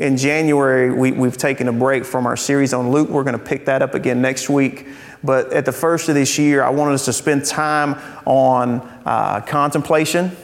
in 0.00 0.16
January, 0.16 0.90
we, 0.90 1.12
we've 1.12 1.36
taken 1.36 1.68
a 1.68 1.72
break 1.74 2.06
from 2.06 2.24
our 2.24 2.36
series 2.36 2.72
on 2.72 2.90
Luke. 2.90 3.10
We're 3.10 3.22
going 3.22 3.38
to 3.38 3.44
pick 3.44 3.66
that 3.66 3.82
up 3.82 3.92
again 3.92 4.22
next 4.22 4.48
week. 4.48 4.86
But 5.22 5.52
at 5.52 5.66
the 5.66 5.72
first 5.72 6.08
of 6.08 6.14
this 6.14 6.38
year, 6.38 6.62
I 6.62 6.70
wanted 6.70 6.94
us 6.94 7.04
to 7.04 7.12
spend 7.12 7.44
time 7.44 8.00
on 8.24 8.80
uh, 9.04 9.42
contemplation. 9.42 10.34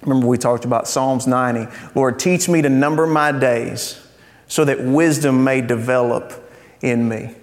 Remember, 0.00 0.26
we 0.26 0.38
talked 0.38 0.64
about 0.64 0.88
Psalms 0.88 1.26
90. 1.26 1.70
Lord, 1.94 2.18
teach 2.18 2.48
me 2.48 2.62
to 2.62 2.70
number 2.70 3.06
my 3.06 3.30
days 3.30 4.00
so 4.48 4.64
that 4.64 4.80
wisdom 4.82 5.44
may 5.44 5.60
develop 5.60 6.32
in 6.80 7.06
me. 7.06 7.34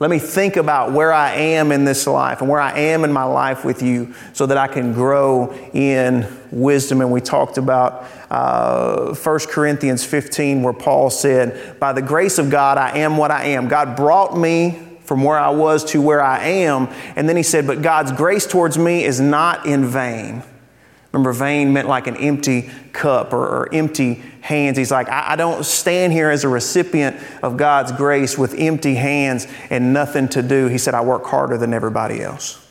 Let 0.00 0.10
me 0.10 0.20
think 0.20 0.54
about 0.54 0.92
where 0.92 1.12
I 1.12 1.32
am 1.32 1.72
in 1.72 1.84
this 1.84 2.06
life 2.06 2.40
and 2.40 2.48
where 2.48 2.60
I 2.60 2.78
am 2.78 3.02
in 3.02 3.12
my 3.12 3.24
life 3.24 3.64
with 3.64 3.82
you 3.82 4.14
so 4.32 4.46
that 4.46 4.56
I 4.56 4.68
can 4.68 4.92
grow 4.92 5.52
in 5.72 6.24
wisdom. 6.52 7.00
And 7.00 7.10
we 7.10 7.20
talked 7.20 7.58
about 7.58 8.06
uh, 8.30 9.12
1 9.12 9.38
Corinthians 9.48 10.04
15, 10.04 10.62
where 10.62 10.72
Paul 10.72 11.10
said, 11.10 11.80
By 11.80 11.92
the 11.92 12.02
grace 12.02 12.38
of 12.38 12.48
God, 12.48 12.78
I 12.78 12.98
am 12.98 13.16
what 13.16 13.32
I 13.32 13.46
am. 13.46 13.66
God 13.66 13.96
brought 13.96 14.38
me 14.38 14.78
from 15.00 15.24
where 15.24 15.38
I 15.38 15.50
was 15.50 15.84
to 15.86 16.00
where 16.00 16.22
I 16.22 16.44
am. 16.44 16.88
And 17.16 17.28
then 17.28 17.36
he 17.36 17.42
said, 17.42 17.66
But 17.66 17.82
God's 17.82 18.12
grace 18.12 18.46
towards 18.46 18.78
me 18.78 19.04
is 19.04 19.20
not 19.20 19.66
in 19.66 19.84
vain. 19.84 20.44
Remember, 21.18 21.32
vain 21.32 21.72
meant 21.72 21.88
like 21.88 22.06
an 22.06 22.16
empty 22.16 22.70
cup 22.92 23.32
or, 23.32 23.44
or 23.44 23.74
empty 23.74 24.22
hands. 24.40 24.78
He's 24.78 24.92
like, 24.92 25.08
I, 25.08 25.32
I, 25.32 25.36
don't 25.36 25.64
stand 25.64 26.12
here 26.12 26.30
as 26.30 26.44
a 26.44 26.48
recipient 26.48 27.20
of 27.42 27.56
God's 27.56 27.90
grace 27.90 28.38
with 28.38 28.54
empty 28.56 28.94
hands 28.94 29.48
and 29.68 29.92
nothing 29.92 30.28
to 30.28 30.42
do. 30.42 30.68
He 30.68 30.78
said, 30.78 30.94
I 30.94 31.00
work 31.00 31.24
harder 31.24 31.58
than 31.58 31.74
everybody 31.74 32.22
else. 32.22 32.64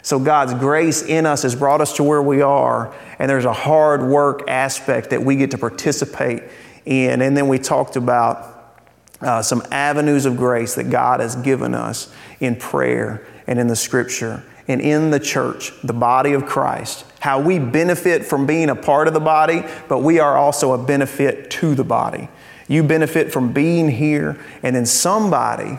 So 0.00 0.18
God's 0.18 0.54
grace 0.54 1.02
in 1.02 1.26
us 1.26 1.42
has 1.42 1.54
brought 1.54 1.82
us 1.82 1.96
to 1.96 2.02
where 2.02 2.22
we 2.22 2.40
are, 2.40 2.94
and 3.18 3.28
there's 3.28 3.44
a 3.44 3.52
hard 3.52 4.02
work 4.02 4.48
aspect 4.48 5.10
that 5.10 5.22
we 5.22 5.36
get 5.36 5.50
to 5.50 5.58
participate 5.58 6.42
in. 6.86 7.20
And 7.20 7.36
then 7.36 7.48
we 7.48 7.58
talked 7.58 7.96
about 7.96 8.78
uh, 9.20 9.42
some 9.42 9.62
avenues 9.70 10.24
of 10.24 10.38
grace 10.38 10.74
that 10.76 10.88
God 10.88 11.20
has 11.20 11.36
given 11.36 11.74
us 11.74 12.10
in 12.40 12.56
prayer 12.56 13.26
and 13.46 13.58
in 13.58 13.66
the 13.66 13.76
scripture 13.76 14.42
and 14.70 14.80
in 14.80 15.10
the 15.10 15.18
church, 15.18 15.72
the 15.82 15.92
body 15.92 16.32
of 16.32 16.46
Christ, 16.46 17.04
how 17.18 17.40
we 17.40 17.58
benefit 17.58 18.24
from 18.24 18.46
being 18.46 18.70
a 18.70 18.76
part 18.76 19.08
of 19.08 19.14
the 19.14 19.20
body, 19.20 19.64
but 19.88 19.98
we 19.98 20.20
are 20.20 20.38
also 20.38 20.72
a 20.72 20.78
benefit 20.78 21.50
to 21.50 21.74
the 21.74 21.82
body. 21.82 22.28
You 22.68 22.84
benefit 22.84 23.32
from 23.32 23.52
being 23.52 23.90
here, 23.90 24.38
and 24.62 24.76
then 24.76 24.86
somebody 24.86 25.78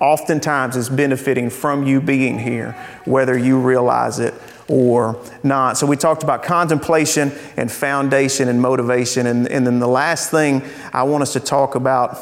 oftentimes 0.00 0.74
is 0.74 0.88
benefiting 0.88 1.50
from 1.50 1.86
you 1.86 2.00
being 2.00 2.38
here, 2.38 2.72
whether 3.04 3.36
you 3.36 3.60
realize 3.60 4.18
it 4.18 4.32
or 4.68 5.22
not. 5.42 5.76
So 5.76 5.86
we 5.86 5.96
talked 5.96 6.22
about 6.22 6.42
contemplation 6.42 7.30
and 7.58 7.70
foundation 7.70 8.48
and 8.48 8.58
motivation. 8.58 9.26
And, 9.26 9.46
and 9.48 9.66
then 9.66 9.80
the 9.80 9.86
last 9.86 10.30
thing 10.30 10.62
I 10.94 11.02
want 11.02 11.22
us 11.22 11.34
to 11.34 11.40
talk 11.40 11.74
about 11.74 12.18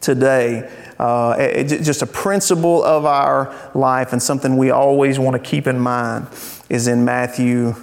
today 0.00 0.70
uh, 0.98 1.36
it, 1.38 1.82
just 1.82 2.02
a 2.02 2.06
principle 2.06 2.82
of 2.82 3.04
our 3.04 3.54
life 3.74 4.12
and 4.12 4.22
something 4.22 4.56
we 4.56 4.70
always 4.70 5.18
want 5.18 5.34
to 5.34 5.50
keep 5.50 5.66
in 5.66 5.78
mind 5.78 6.26
is 6.70 6.88
in 6.88 7.04
Matthew 7.04 7.74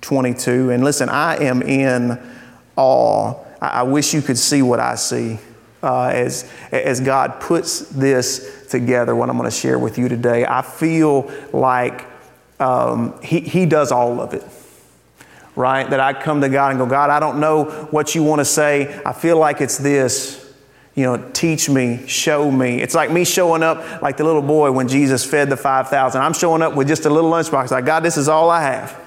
22. 0.00 0.70
And 0.70 0.82
listen, 0.82 1.08
I 1.08 1.36
am 1.44 1.62
in 1.62 2.18
awe. 2.74 3.34
I, 3.60 3.84
wish 3.84 4.12
you 4.12 4.20
could 4.20 4.36
see 4.36 4.62
what 4.62 4.80
I 4.80 4.96
see 4.96 5.38
uh, 5.82 6.06
as, 6.06 6.50
as 6.72 7.00
God 7.00 7.40
puts 7.40 7.80
this 7.80 8.66
together, 8.68 9.14
what 9.14 9.30
I'm 9.30 9.38
going 9.38 9.48
to 9.48 9.56
share 9.56 9.78
with 9.78 9.96
you 9.96 10.08
today. 10.08 10.44
I 10.44 10.62
feel 10.62 11.30
like 11.52 12.04
um, 12.58 13.20
he, 13.22 13.40
he 13.40 13.64
does 13.64 13.92
all 13.92 14.20
of 14.20 14.34
it 14.34 14.44
right? 15.54 15.88
That 15.88 16.00
I 16.00 16.12
come 16.12 16.42
to 16.42 16.50
God 16.50 16.72
and 16.72 16.78
go, 16.78 16.84
God, 16.84 17.08
I 17.08 17.18
don't 17.18 17.40
know 17.40 17.64
what 17.90 18.14
you 18.14 18.22
want 18.22 18.40
to 18.40 18.44
say. 18.44 19.00
I 19.06 19.14
feel 19.14 19.38
like 19.38 19.62
it's 19.62 19.78
this 19.78 20.45
you 20.96 21.02
know, 21.02 21.18
teach 21.34 21.68
me, 21.68 22.06
show 22.06 22.50
me. 22.50 22.80
It's 22.80 22.94
like 22.94 23.10
me 23.10 23.24
showing 23.26 23.62
up 23.62 24.00
like 24.00 24.16
the 24.16 24.24
little 24.24 24.42
boy 24.42 24.72
when 24.72 24.88
Jesus 24.88 25.24
fed 25.24 25.50
the 25.50 25.56
5,000. 25.56 26.20
I'm 26.20 26.32
showing 26.32 26.62
up 26.62 26.74
with 26.74 26.88
just 26.88 27.04
a 27.04 27.10
little 27.10 27.30
lunchbox, 27.30 27.70
like, 27.70 27.84
God, 27.84 28.02
this 28.02 28.16
is 28.16 28.28
all 28.28 28.48
I 28.48 28.62
have. 28.62 28.98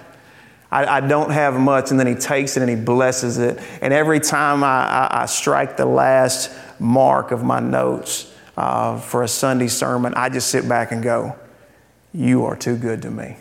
I, 0.71 0.85
I, 0.85 0.99
don't 1.01 1.31
have 1.31 1.59
much. 1.59 1.89
And 1.89 1.99
then 1.99 2.05
he 2.05 2.13
takes 2.13 2.55
it 2.55 2.61
and 2.61 2.69
he 2.69 2.75
blesses 2.75 3.39
it. 3.39 3.59
And 3.81 3.91
every 3.91 4.19
time 4.19 4.63
I, 4.63 4.85
I, 4.87 5.23
I 5.23 5.25
strike 5.25 5.77
the 5.77 5.85
last 5.87 6.51
mark 6.79 7.31
of 7.31 7.43
my 7.43 7.59
notes 7.59 8.31
uh, 8.55 8.99
for 8.99 9.23
a 9.23 9.27
Sunday 9.27 9.67
sermon, 9.67 10.13
I 10.13 10.29
just 10.29 10.51
sit 10.51 10.69
back 10.69 10.91
and 10.91 11.01
go, 11.01 11.35
You 12.13 12.45
are 12.45 12.55
too 12.55 12.77
good 12.77 13.01
to 13.01 13.09
me. 13.09 13.37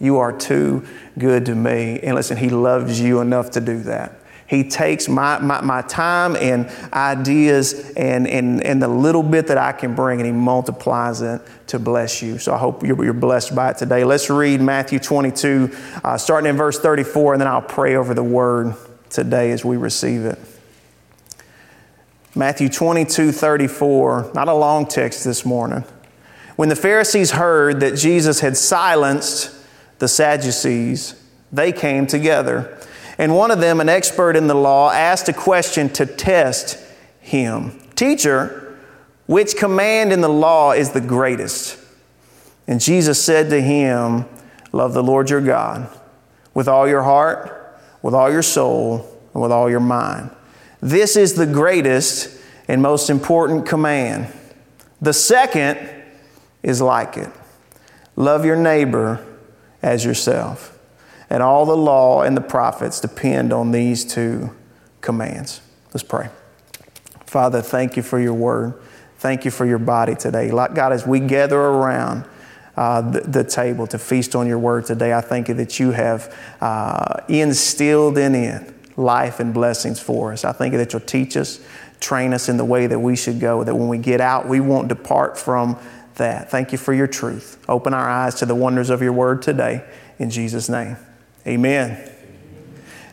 You 0.00 0.18
are 0.18 0.36
too 0.36 0.84
good 1.16 1.46
to 1.46 1.54
me. 1.54 2.00
And 2.00 2.16
listen, 2.16 2.36
he 2.36 2.48
loves 2.48 3.00
you 3.00 3.20
enough 3.20 3.52
to 3.52 3.60
do 3.60 3.78
that. 3.84 4.18
He 4.48 4.68
takes 4.68 5.08
my, 5.08 5.38
my, 5.40 5.60
my 5.60 5.82
time 5.82 6.36
and 6.36 6.70
ideas 6.92 7.92
and, 7.96 8.28
and, 8.28 8.62
and 8.62 8.80
the 8.80 8.88
little 8.88 9.24
bit 9.24 9.48
that 9.48 9.58
I 9.58 9.72
can 9.72 9.94
bring 9.94 10.20
and 10.20 10.26
He 10.26 10.32
multiplies 10.32 11.20
it 11.20 11.42
to 11.68 11.78
bless 11.78 12.22
you. 12.22 12.38
So 12.38 12.54
I 12.54 12.58
hope 12.58 12.84
you're, 12.84 13.04
you're 13.04 13.12
blessed 13.12 13.54
by 13.54 13.70
it 13.70 13.78
today. 13.78 14.04
Let's 14.04 14.30
read 14.30 14.60
Matthew 14.60 15.00
22, 15.00 15.74
uh, 16.04 16.16
starting 16.16 16.48
in 16.48 16.56
verse 16.56 16.78
34, 16.78 17.34
and 17.34 17.40
then 17.40 17.48
I'll 17.48 17.60
pray 17.60 17.96
over 17.96 18.14
the 18.14 18.22
word 18.22 18.74
today 19.10 19.50
as 19.50 19.64
we 19.64 19.76
receive 19.76 20.24
it. 20.24 20.38
Matthew 22.36 22.68
22, 22.68 23.32
34, 23.32 24.32
not 24.34 24.46
a 24.46 24.54
long 24.54 24.86
text 24.86 25.24
this 25.24 25.44
morning. 25.44 25.84
When 26.56 26.68
the 26.68 26.76
Pharisees 26.76 27.32
heard 27.32 27.80
that 27.80 27.96
Jesus 27.96 28.40
had 28.40 28.56
silenced 28.56 29.50
the 29.98 30.06
Sadducees, 30.06 31.20
they 31.50 31.72
came 31.72 32.06
together. 32.06 32.78
And 33.18 33.34
one 33.34 33.50
of 33.50 33.60
them, 33.60 33.80
an 33.80 33.88
expert 33.88 34.36
in 34.36 34.46
the 34.46 34.54
law, 34.54 34.90
asked 34.90 35.28
a 35.28 35.32
question 35.32 35.88
to 35.90 36.06
test 36.06 36.78
him 37.20 37.80
Teacher, 37.94 38.78
which 39.26 39.56
command 39.56 40.12
in 40.12 40.20
the 40.20 40.28
law 40.28 40.72
is 40.72 40.90
the 40.90 41.00
greatest? 41.00 41.78
And 42.66 42.80
Jesus 42.80 43.22
said 43.22 43.50
to 43.50 43.60
him, 43.60 44.26
Love 44.72 44.92
the 44.92 45.02
Lord 45.02 45.30
your 45.30 45.40
God 45.40 45.88
with 46.52 46.68
all 46.68 46.86
your 46.86 47.02
heart, 47.02 47.80
with 48.02 48.14
all 48.14 48.30
your 48.30 48.42
soul, 48.42 49.18
and 49.32 49.42
with 49.42 49.52
all 49.52 49.70
your 49.70 49.80
mind. 49.80 50.30
This 50.80 51.16
is 51.16 51.34
the 51.34 51.46
greatest 51.46 52.38
and 52.68 52.82
most 52.82 53.10
important 53.10 53.66
command. 53.66 54.32
The 55.00 55.12
second 55.12 55.78
is 56.62 56.82
like 56.82 57.16
it 57.16 57.30
love 58.16 58.44
your 58.44 58.56
neighbor 58.56 59.24
as 59.82 60.04
yourself. 60.04 60.75
And 61.28 61.42
all 61.42 61.66
the 61.66 61.76
law 61.76 62.22
and 62.22 62.36
the 62.36 62.40
prophets 62.40 63.00
depend 63.00 63.52
on 63.52 63.72
these 63.72 64.04
two 64.04 64.54
commands. 65.00 65.60
Let's 65.92 66.04
pray. 66.04 66.28
Father, 67.26 67.60
thank 67.60 67.96
you 67.96 68.02
for 68.02 68.20
your 68.20 68.34
word. 68.34 68.80
Thank 69.18 69.44
you 69.44 69.50
for 69.50 69.66
your 69.66 69.78
body 69.78 70.14
today. 70.14 70.50
Like 70.50 70.74
God, 70.74 70.92
as 70.92 71.06
we 71.06 71.20
gather 71.20 71.58
around 71.58 72.24
uh, 72.76 73.00
the, 73.00 73.20
the, 73.20 73.44
table 73.44 73.86
to 73.86 73.98
feast 73.98 74.36
on 74.36 74.46
your 74.46 74.58
word 74.58 74.84
today, 74.84 75.14
I 75.14 75.22
thank 75.22 75.48
you 75.48 75.54
that 75.54 75.80
you 75.80 75.92
have 75.92 76.34
uh, 76.60 77.22
instilled 77.28 78.18
in 78.18 78.34
it 78.34 78.74
life 78.98 79.40
and 79.40 79.52
blessings 79.52 79.98
for 79.98 80.32
us. 80.32 80.44
I 80.44 80.52
thank 80.52 80.72
you 80.72 80.78
that 80.78 80.92
you'll 80.92 81.00
teach 81.00 81.36
us, 81.36 81.60
train 82.00 82.34
us 82.34 82.48
in 82.48 82.56
the 82.56 82.64
way 82.64 82.86
that 82.86 82.98
we 82.98 83.16
should 83.16 83.40
go, 83.40 83.64
that 83.64 83.74
when 83.74 83.88
we 83.88 83.98
get 83.98 84.20
out, 84.20 84.46
we 84.46 84.60
won't 84.60 84.88
depart 84.88 85.38
from 85.38 85.78
that. 86.16 86.50
Thank 86.50 86.72
you 86.72 86.78
for 86.78 86.92
your 86.92 87.06
truth. 87.06 87.62
Open 87.68 87.94
our 87.94 88.08
eyes 88.08 88.34
to 88.36 88.46
the 88.46 88.54
wonders 88.54 88.90
of 88.90 89.02
your 89.02 89.12
word 89.12 89.42
today. 89.42 89.84
In 90.18 90.30
Jesus' 90.30 90.68
name. 90.68 90.96
Amen. 91.46 92.10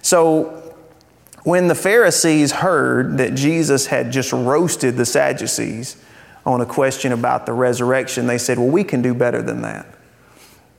So, 0.02 0.60
when 1.44 1.68
the 1.68 1.76
Pharisees 1.76 2.52
heard 2.52 3.18
that 3.18 3.36
Jesus 3.36 3.88
had 3.88 4.12
just 4.12 4.32
roasted 4.32 4.96
the 4.96 5.06
Sadducees 5.06 5.98
on 6.46 6.62
a 6.62 6.66
question 6.66 7.12
about 7.12 7.46
the 7.46 7.54
resurrection, 7.54 8.28
they 8.28 8.38
said, 8.38 8.58
Well, 8.58 8.70
we 8.70 8.84
can 8.84 9.02
do 9.02 9.14
better 9.14 9.42
than 9.42 9.62
that. 9.62 9.86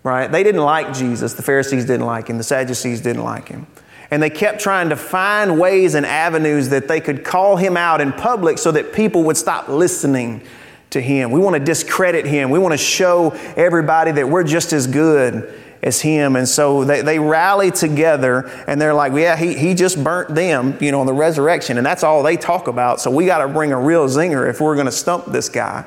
Right? 0.03 0.31
They 0.31 0.43
didn't 0.43 0.63
like 0.63 0.95
Jesus. 0.95 1.35
The 1.35 1.43
Pharisees 1.43 1.85
didn't 1.85 2.07
like 2.07 2.29
him. 2.29 2.39
The 2.39 2.45
Sadducees 2.45 3.01
didn't 3.01 3.25
like 3.25 3.49
him. 3.49 3.67
And 4.11 4.23
they 4.23 4.31
kept 4.31 4.61
trying 4.61 4.91
to 4.91 4.97
find 4.97 5.59
ways 5.59 5.95
and 5.95 6.05
avenues 6.05 6.69
that 6.71 6.89
they 6.89 7.01
could 7.01 7.25
call 7.25 7.57
him 7.57 7.77
out 7.77 8.01
in 8.01 8.13
public 8.13 8.59
so 8.59 8.71
that 8.73 8.93
people 8.93 9.25
would 9.25 9.37
stop 9.37 9.69
listening 9.69 10.43
to 10.91 11.01
him. 11.01 11.31
We 11.31 11.41
want 11.41 11.55
to 11.55 11.61
discredit 11.61 12.27
him. 12.27 12.51
We 12.51 12.59
want 12.59 12.73
to 12.73 12.79
show 12.79 13.31
everybody 13.57 14.13
that 14.13 14.29
we're 14.29 14.45
just 14.45 14.73
as 14.73 14.87
good 14.87 15.53
as 15.85 16.01
him. 16.01 16.35
And 16.35 16.49
so 16.49 16.83
they, 16.83 17.03
they 17.03 17.19
rally 17.19 17.71
together 17.71 18.51
and 18.67 18.81
they're 18.81 18.95
like, 18.95 19.13
yeah, 19.13 19.37
he, 19.37 19.55
he 19.55 19.75
just 19.75 20.03
burnt 20.03 20.35
them, 20.35 20.77
you 20.81 20.91
know, 20.91 21.01
on 21.01 21.07
the 21.07 21.13
resurrection. 21.13 21.77
And 21.77 21.87
that's 21.87 22.03
all 22.03 22.23
they 22.23 22.37
talk 22.37 22.67
about. 22.67 23.01
So 23.01 23.11
we 23.11 23.27
got 23.27 23.47
to 23.47 23.49
bring 23.49 23.71
a 23.71 23.79
real 23.79 24.09
zinger 24.09 24.49
if 24.49 24.61
we're 24.61 24.75
going 24.75 24.87
to 24.87 24.93
stump 24.93 25.27
this 25.27 25.49
guy. 25.49 25.85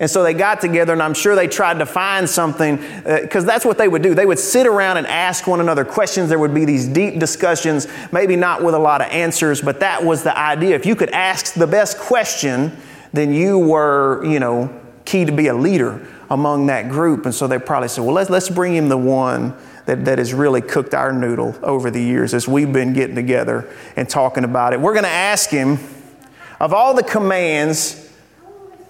And 0.00 0.08
so 0.08 0.22
they 0.22 0.32
got 0.32 0.60
together, 0.60 0.92
and 0.92 1.02
I'm 1.02 1.12
sure 1.12 1.34
they 1.34 1.48
tried 1.48 1.80
to 1.80 1.86
find 1.86 2.30
something, 2.30 2.76
because 2.76 3.42
uh, 3.42 3.46
that's 3.48 3.64
what 3.64 3.78
they 3.78 3.88
would 3.88 4.00
do. 4.00 4.14
They 4.14 4.26
would 4.26 4.38
sit 4.38 4.64
around 4.64 4.96
and 4.98 5.08
ask 5.08 5.48
one 5.48 5.58
another 5.58 5.84
questions. 5.84 6.28
There 6.28 6.38
would 6.38 6.54
be 6.54 6.64
these 6.64 6.86
deep 6.86 7.18
discussions, 7.18 7.88
maybe 8.12 8.36
not 8.36 8.62
with 8.62 8.76
a 8.76 8.78
lot 8.78 9.00
of 9.00 9.08
answers, 9.08 9.60
but 9.60 9.80
that 9.80 10.04
was 10.04 10.22
the 10.22 10.38
idea. 10.38 10.76
If 10.76 10.86
you 10.86 10.94
could 10.94 11.10
ask 11.10 11.54
the 11.54 11.66
best 11.66 11.98
question, 11.98 12.76
then 13.12 13.34
you 13.34 13.58
were, 13.58 14.24
you 14.24 14.38
know, 14.38 14.70
key 15.04 15.24
to 15.24 15.32
be 15.32 15.48
a 15.48 15.54
leader 15.54 16.06
among 16.30 16.66
that 16.66 16.88
group. 16.88 17.24
And 17.24 17.34
so 17.34 17.46
they 17.46 17.58
probably 17.58 17.88
said, 17.88 18.04
well, 18.04 18.14
let's, 18.14 18.30
let's 18.30 18.48
bring 18.48 18.74
him 18.74 18.88
the 18.88 18.98
one 18.98 19.54
that, 19.86 20.04
that 20.04 20.18
has 20.18 20.34
really 20.34 20.60
cooked 20.60 20.94
our 20.94 21.12
noodle 21.12 21.58
over 21.62 21.90
the 21.90 22.02
years 22.02 22.34
as 22.34 22.46
we've 22.46 22.72
been 22.72 22.92
getting 22.92 23.16
together 23.16 23.68
and 23.96 24.08
talking 24.08 24.44
about 24.44 24.72
it. 24.72 24.80
We're 24.80 24.92
going 24.92 25.04
to 25.04 25.10
ask 25.10 25.48
him 25.48 25.78
of 26.60 26.72
all 26.72 26.94
the 26.94 27.02
commands, 27.02 28.10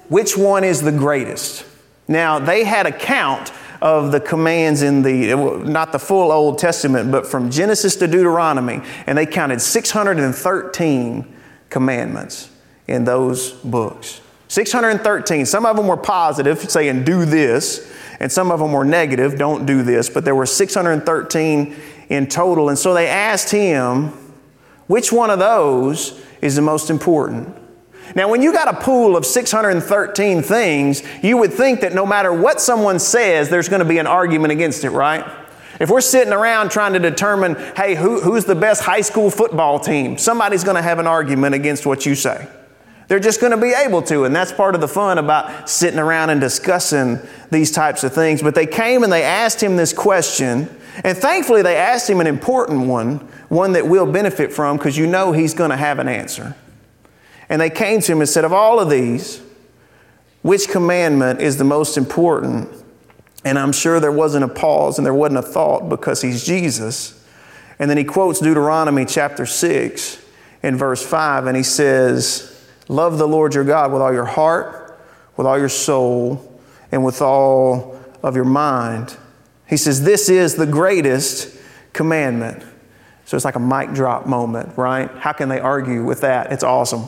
which 0.08 0.36
one 0.36 0.64
is 0.64 0.82
the 0.82 0.92
greatest? 0.92 1.64
Now, 2.08 2.38
they 2.38 2.64
had 2.64 2.86
a 2.86 2.92
count 2.92 3.52
of 3.80 4.10
the 4.10 4.20
commands 4.20 4.82
in 4.82 5.02
the, 5.02 5.36
not 5.64 5.92
the 5.92 5.98
full 5.98 6.32
Old 6.32 6.58
Testament, 6.58 7.12
but 7.12 7.26
from 7.26 7.50
Genesis 7.50 7.94
to 7.96 8.08
Deuteronomy, 8.08 8.80
and 9.06 9.16
they 9.16 9.26
counted 9.26 9.60
613 9.60 11.36
commandments 11.70 12.50
in 12.88 13.04
those 13.04 13.52
books. 13.52 14.20
613. 14.48 15.46
Some 15.46 15.66
of 15.66 15.76
them 15.76 15.86
were 15.86 15.96
positive, 15.96 16.70
saying, 16.70 17.04
do 17.04 17.24
this, 17.24 17.92
and 18.18 18.32
some 18.32 18.50
of 18.50 18.58
them 18.60 18.72
were 18.72 18.84
negative, 18.84 19.38
don't 19.38 19.66
do 19.66 19.82
this, 19.82 20.10
but 20.10 20.24
there 20.24 20.34
were 20.34 20.46
613 20.46 21.76
in 22.08 22.26
total. 22.26 22.68
And 22.68 22.78
so 22.78 22.94
they 22.94 23.06
asked 23.06 23.50
him, 23.50 24.08
which 24.86 25.12
one 25.12 25.30
of 25.30 25.38
those 25.38 26.20
is 26.40 26.56
the 26.56 26.62
most 26.62 26.90
important? 26.90 27.54
Now, 28.14 28.28
when 28.28 28.40
you 28.40 28.52
got 28.52 28.68
a 28.68 28.80
pool 28.80 29.16
of 29.16 29.26
613 29.26 30.42
things, 30.42 31.02
you 31.22 31.36
would 31.36 31.52
think 31.52 31.80
that 31.80 31.92
no 31.92 32.06
matter 32.06 32.32
what 32.32 32.58
someone 32.58 32.98
says, 32.98 33.50
there's 33.50 33.68
going 33.68 33.80
to 33.80 33.88
be 33.88 33.98
an 33.98 34.06
argument 34.06 34.52
against 34.52 34.82
it, 34.84 34.90
right? 34.90 35.30
If 35.78 35.90
we're 35.90 36.00
sitting 36.00 36.32
around 36.32 36.70
trying 36.70 36.94
to 36.94 36.98
determine, 36.98 37.54
hey, 37.76 37.94
who, 37.94 38.20
who's 38.20 38.46
the 38.46 38.54
best 38.54 38.82
high 38.82 39.02
school 39.02 39.30
football 39.30 39.78
team, 39.78 40.16
somebody's 40.16 40.64
going 40.64 40.76
to 40.76 40.82
have 40.82 40.98
an 40.98 41.06
argument 41.06 41.54
against 41.54 41.84
what 41.84 42.06
you 42.06 42.14
say. 42.14 42.48
They're 43.08 43.18
just 43.18 43.40
going 43.40 43.52
to 43.52 43.56
be 43.56 43.72
able 43.72 44.02
to, 44.02 44.24
and 44.24 44.36
that's 44.36 44.52
part 44.52 44.74
of 44.74 44.82
the 44.82 44.88
fun 44.88 45.16
about 45.16 45.68
sitting 45.68 45.98
around 45.98 46.28
and 46.28 46.40
discussing 46.40 47.18
these 47.50 47.70
types 47.72 48.04
of 48.04 48.12
things. 48.12 48.42
But 48.42 48.54
they 48.54 48.66
came 48.66 49.02
and 49.02 49.10
they 49.10 49.22
asked 49.22 49.62
him 49.62 49.76
this 49.76 49.94
question, 49.94 50.68
and 51.02 51.16
thankfully 51.16 51.62
they 51.62 51.76
asked 51.76 52.08
him 52.08 52.20
an 52.20 52.26
important 52.26 52.86
one, 52.86 53.16
one 53.48 53.72
that 53.72 53.86
we'll 53.88 54.10
benefit 54.10 54.52
from 54.52 54.76
because 54.76 54.98
you 54.98 55.06
know 55.06 55.32
he's 55.32 55.54
going 55.54 55.70
to 55.70 55.76
have 55.76 55.98
an 55.98 56.06
answer. 56.06 56.54
And 57.48 57.62
they 57.62 57.70
came 57.70 58.02
to 58.02 58.12
him 58.12 58.20
and 58.20 58.28
said, 58.28 58.44
Of 58.44 58.52
all 58.52 58.78
of 58.78 58.90
these, 58.90 59.40
which 60.42 60.68
commandment 60.68 61.40
is 61.40 61.56
the 61.56 61.64
most 61.64 61.96
important? 61.96 62.68
And 63.42 63.58
I'm 63.58 63.72
sure 63.72 64.00
there 64.00 64.12
wasn't 64.12 64.44
a 64.44 64.48
pause 64.48 64.98
and 64.98 65.06
there 65.06 65.14
wasn't 65.14 65.38
a 65.38 65.42
thought 65.42 65.88
because 65.88 66.20
he's 66.20 66.44
Jesus. 66.44 67.24
And 67.78 67.88
then 67.88 67.96
he 67.96 68.04
quotes 68.04 68.40
Deuteronomy 68.40 69.06
chapter 69.06 69.46
6 69.46 70.22
in 70.62 70.76
verse 70.76 71.06
5, 71.06 71.46
and 71.46 71.56
he 71.56 71.62
says, 71.62 72.57
Love 72.88 73.18
the 73.18 73.28
Lord 73.28 73.54
your 73.54 73.64
God 73.64 73.92
with 73.92 74.02
all 74.02 74.12
your 74.12 74.24
heart, 74.24 74.98
with 75.36 75.46
all 75.46 75.58
your 75.58 75.68
soul, 75.68 76.60
and 76.90 77.04
with 77.04 77.20
all 77.20 78.00
of 78.22 78.34
your 78.34 78.44
mind. 78.44 79.16
He 79.66 79.76
says, 79.76 80.02
This 80.02 80.28
is 80.28 80.54
the 80.54 80.66
greatest 80.66 81.56
commandment. 81.92 82.64
So 83.26 83.36
it's 83.36 83.44
like 83.44 83.56
a 83.56 83.60
mic 83.60 83.92
drop 83.92 84.26
moment, 84.26 84.78
right? 84.78 85.10
How 85.10 85.32
can 85.32 85.50
they 85.50 85.60
argue 85.60 86.02
with 86.02 86.22
that? 86.22 86.50
It's 86.50 86.64
awesome. 86.64 87.04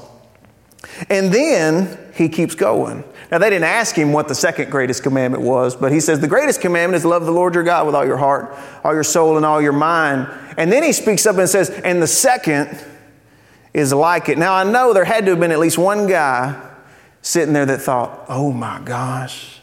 And 1.08 1.32
then 1.32 1.98
he 2.14 2.28
keeps 2.28 2.54
going. 2.54 3.04
Now, 3.30 3.38
they 3.38 3.48
didn't 3.48 3.64
ask 3.64 3.94
him 3.94 4.12
what 4.12 4.28
the 4.28 4.34
second 4.34 4.70
greatest 4.70 5.02
commandment 5.02 5.42
was, 5.44 5.76
but 5.76 5.92
he 5.92 6.00
says, 6.00 6.20
The 6.20 6.28
greatest 6.28 6.60
commandment 6.60 6.98
is 6.98 7.04
love 7.04 7.24
the 7.24 7.32
Lord 7.32 7.54
your 7.54 7.64
God 7.64 7.86
with 7.86 7.94
all 7.94 8.04
your 8.04 8.16
heart, 8.16 8.54
all 8.84 8.92
your 8.92 9.04
soul, 9.04 9.36
and 9.36 9.46
all 9.46 9.62
your 9.62 9.72
mind. 9.72 10.28
And 10.58 10.70
then 10.70 10.82
he 10.82 10.92
speaks 10.92 11.26
up 11.26 11.38
and 11.38 11.48
says, 11.48 11.70
And 11.70 12.02
the 12.02 12.06
second 12.06 12.84
is 13.72 13.92
like 13.92 14.28
it. 14.28 14.38
Now, 14.38 14.54
I 14.54 14.64
know 14.64 14.92
there 14.92 15.04
had 15.04 15.24
to 15.26 15.32
have 15.32 15.40
been 15.40 15.52
at 15.52 15.58
least 15.58 15.78
one 15.78 16.06
guy 16.06 16.68
sitting 17.22 17.52
there 17.52 17.66
that 17.66 17.80
thought, 17.82 18.24
Oh 18.28 18.52
my 18.52 18.80
gosh, 18.80 19.60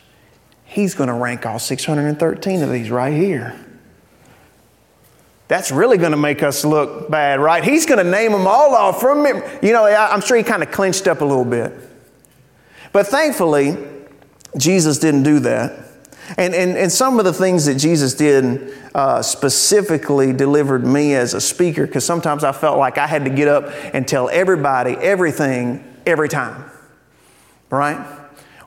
he's 0.65 0.95
going 0.95 1.09
to 1.09 1.15
rank 1.15 1.45
all 1.45 1.59
613 1.59 2.62
of 2.62 2.71
these 2.71 2.89
right 2.89 3.13
here. 3.13 3.63
That's 5.48 5.71
really 5.71 5.98
going 5.98 6.12
to 6.12 6.18
make 6.18 6.44
us 6.44 6.65
look 6.65 7.09
bad, 7.09 7.39
right? 7.39 7.63
He's 7.63 7.86
going 7.86 8.04
to 8.04 8.09
name 8.09 8.33
them 8.33 8.45
all 8.45 8.75
off 8.75 9.00
from. 9.00 9.25
You 9.25 9.71
know, 9.71 9.86
I'm 9.86 10.19
sure 10.19 10.36
he 10.36 10.44
kind 10.44 10.62
of 10.62 10.71
clinched 10.71 11.07
up 11.07 11.21
a 11.21 11.25
little 11.25 11.45
bit. 11.45 11.74
But 12.92 13.07
thankfully, 13.07 13.77
Jesus 14.57 14.98
didn't 15.00 15.24
do 15.24 15.39
that. 15.39 15.86
And, 16.35 16.53
and, 16.53 16.77
and 16.77 16.91
some 16.91 17.19
of 17.19 17.25
the 17.25 17.31
things 17.31 17.65
that 17.65 17.75
Jesus 17.75 18.13
did 18.13 18.74
uh, 18.94 19.21
specifically 19.21 20.33
delivered 20.33 20.85
me 20.85 21.13
as 21.13 21.33
a 21.33 21.39
speaker 21.39 21.88
because 21.88 22.03
sometimes 22.03 22.44
I 22.44 22.51
felt 22.51 22.77
like 22.77 22.97
I 22.97 23.07
had 23.07 23.24
to 23.24 23.29
get 23.29 23.47
up 23.47 23.71
and 23.94 24.06
tell 24.07 24.29
everybody 24.29 24.95
everything 24.95 25.83
every 26.06 26.27
time. 26.27 26.69
Right? 27.69 28.06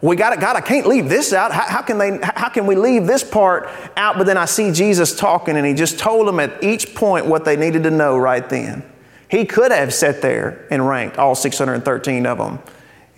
We 0.00 0.16
got 0.16 0.32
it, 0.32 0.40
God, 0.40 0.56
I 0.56 0.62
can't 0.62 0.86
leave 0.86 1.10
this 1.10 1.34
out. 1.34 1.52
How, 1.52 1.66
how, 1.68 1.82
can 1.82 1.98
they, 1.98 2.18
how 2.22 2.48
can 2.48 2.66
we 2.66 2.74
leave 2.74 3.06
this 3.06 3.22
part 3.22 3.68
out? 3.96 4.16
But 4.16 4.26
then 4.26 4.38
I 4.38 4.46
see 4.46 4.72
Jesus 4.72 5.14
talking 5.14 5.56
and 5.56 5.66
he 5.66 5.74
just 5.74 5.98
told 5.98 6.26
them 6.26 6.40
at 6.40 6.64
each 6.64 6.94
point 6.94 7.26
what 7.26 7.44
they 7.44 7.56
needed 7.56 7.82
to 7.82 7.90
know 7.90 8.16
right 8.16 8.48
then. 8.48 8.82
He 9.28 9.44
could 9.44 9.70
have 9.70 9.92
sat 9.92 10.22
there 10.22 10.66
and 10.70 10.88
ranked 10.88 11.18
all 11.18 11.34
613 11.34 12.26
of 12.26 12.38
them 12.38 12.60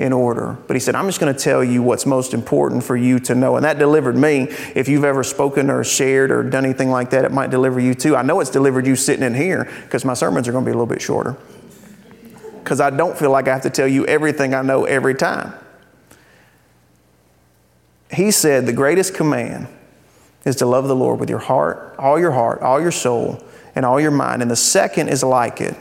in 0.03 0.13
order. 0.13 0.59
But 0.67 0.75
he 0.75 0.81
said, 0.81 0.95
I'm 0.95 1.07
just 1.07 1.21
going 1.21 1.33
to 1.33 1.39
tell 1.39 1.63
you 1.63 1.83
what's 1.83 2.05
most 2.05 2.35
important 2.35 2.85
for 2.85 2.97
you 2.97 3.19
to 3.21 3.35
know. 3.35 3.57
And 3.57 3.65
that 3.65 3.79
delivered 3.79 4.17
me. 4.17 4.49
If 4.75 4.89
you've 4.89 5.05
ever 5.05 5.23
spoken 5.23 5.71
or 5.71 5.85
shared 5.85 6.31
or 6.31 6.43
done 6.43 6.65
anything 6.65 6.91
like 6.91 7.11
that, 7.11 7.25
it 7.25 7.33
might 7.33 7.51
deliver 7.51 7.81
you 7.81 7.95
too. 7.95 8.17
I 8.17 8.23
know 8.23 8.41
it's 8.41 8.51
delivered 8.51 8.87
you 8.87 8.97
sitting 8.97 9.25
in 9.25 9.35
here 9.35 9.71
because 9.85 10.05
my 10.05 10.15
sermons 10.15 10.49
are 10.49 10.53
going 10.53 10.65
to 10.65 10.69
be 10.69 10.73
a 10.73 10.75
little 10.75 10.93
bit 10.93 11.01
shorter. 11.01 11.37
Because 12.59 12.81
I 12.81 12.91
don't 12.91 13.17
feel 13.17 13.31
like 13.31 13.49
I 13.49 13.53
have 13.53 13.63
to 13.63 13.71
tell 13.71 13.89
you 13.89 14.05
everything 14.07 14.55
I 14.55 14.63
know 14.63 14.85
every 14.85 15.15
time 15.15 15.55
he 18.13 18.31
said 18.31 18.67
the 18.67 18.73
greatest 18.73 19.15
command 19.15 19.69
is 20.45 20.57
to 20.57 20.67
love 20.67 20.89
the 20.89 20.97
Lord 20.97 21.21
with 21.21 21.31
your 21.31 21.39
heart, 21.39 21.95
all 21.99 22.19
your 22.19 22.33
heart, 22.33 22.61
all 22.61 22.81
your 22.81 22.91
soul, 22.91 23.43
and 23.75 23.87
all 23.87 24.01
your 24.01 24.11
mind. 24.11 24.43
And 24.43 24.51
the 24.51 24.57
second 24.57 25.09
is 25.09 25.23
like 25.23 25.61
it 25.61 25.75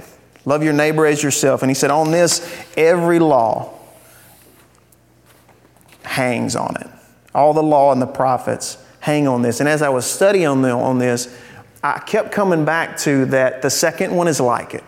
love 0.44 0.64
your 0.64 0.74
neighbor 0.74 1.06
as 1.06 1.22
yourself. 1.22 1.62
And 1.62 1.70
he 1.70 1.76
said, 1.76 1.92
on 1.92 2.12
this, 2.12 2.42
every 2.76 3.20
law 3.20 3.78
hangs 6.12 6.58
on 6.58 6.76
it. 6.76 6.88
All 7.34 7.54
the 7.54 7.64
law 7.64 7.94
and 7.94 8.02
the 8.02 8.08
prophets 8.08 8.78
hang 9.00 9.28
on 9.28 9.42
this. 9.42 9.62
And 9.62 9.70
as 9.70 9.82
I 9.82 9.90
was 9.90 10.06
studying 10.06 10.66
on, 10.66 11.00
this, 11.00 11.34
I 11.82 12.00
kept 12.00 12.32
coming 12.32 12.66
back 12.66 12.98
to 13.00 13.26
that 13.28 13.62
the 13.62 13.70
second 13.70 14.14
one 14.14 14.28
is 14.28 14.42
like 14.42 14.74
it. 14.74 14.84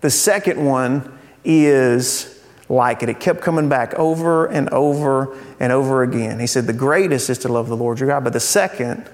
The 0.00 0.10
second 0.10 0.62
one 0.62 1.16
is 1.44 2.42
like 2.68 3.04
it. 3.04 3.08
It 3.08 3.20
kept 3.20 3.42
coming 3.42 3.68
back 3.68 3.94
over 3.94 4.46
and 4.46 4.68
over 4.70 5.38
and 5.60 5.72
over 5.72 6.02
again. 6.02 6.40
He 6.40 6.48
said, 6.48 6.66
The 6.66 6.72
greatest 6.72 7.30
is 7.30 7.38
to 7.38 7.48
love 7.48 7.68
the 7.68 7.76
Lord 7.76 8.00
your 8.00 8.08
God, 8.08 8.24
but 8.24 8.32
the 8.32 8.40
second 8.40 9.08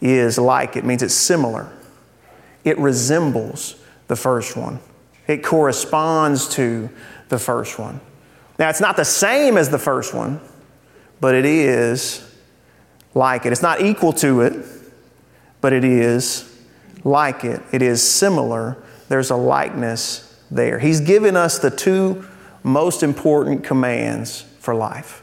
is 0.00 0.38
like 0.38 0.76
it, 0.76 0.84
means 0.84 1.02
it's 1.02 1.12
similar. 1.12 1.70
It 2.64 2.78
resembles 2.78 3.74
the 4.06 4.16
first 4.16 4.56
one, 4.56 4.78
it 5.26 5.42
corresponds 5.42 6.48
to 6.50 6.88
the 7.30 7.38
first 7.38 7.78
one. 7.78 8.00
Now, 8.58 8.68
it's 8.68 8.80
not 8.80 8.96
the 8.96 9.04
same 9.04 9.56
as 9.56 9.70
the 9.70 9.78
first 9.78 10.14
one, 10.14 10.40
but 11.22 11.36
it 11.36 11.44
is 11.44 12.28
like 13.14 13.46
it. 13.46 13.52
It's 13.52 13.62
not 13.62 13.80
equal 13.80 14.12
to 14.14 14.40
it, 14.40 14.66
but 15.60 15.72
it 15.72 15.84
is 15.84 16.52
like 17.04 17.44
it. 17.44 17.62
It 17.70 17.80
is 17.80 18.02
similar. 18.02 18.76
There's 19.08 19.30
a 19.30 19.36
likeness 19.36 20.36
there. 20.50 20.80
He's 20.80 21.00
given 21.00 21.36
us 21.36 21.60
the 21.60 21.70
two 21.70 22.26
most 22.64 23.04
important 23.04 23.62
commands 23.62 24.42
for 24.58 24.74
life 24.74 25.22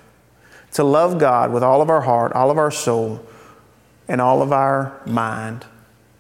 to 0.72 0.86
love 0.86 1.20
God 1.20 1.52
with 1.52 1.64
all 1.64 1.82
of 1.82 1.90
our 1.90 2.02
heart, 2.02 2.32
all 2.32 2.50
of 2.50 2.58
our 2.58 2.72
soul, 2.72 3.26
and 4.08 4.22
all 4.22 4.42
of 4.42 4.54
our 4.54 5.02
mind. 5.06 5.66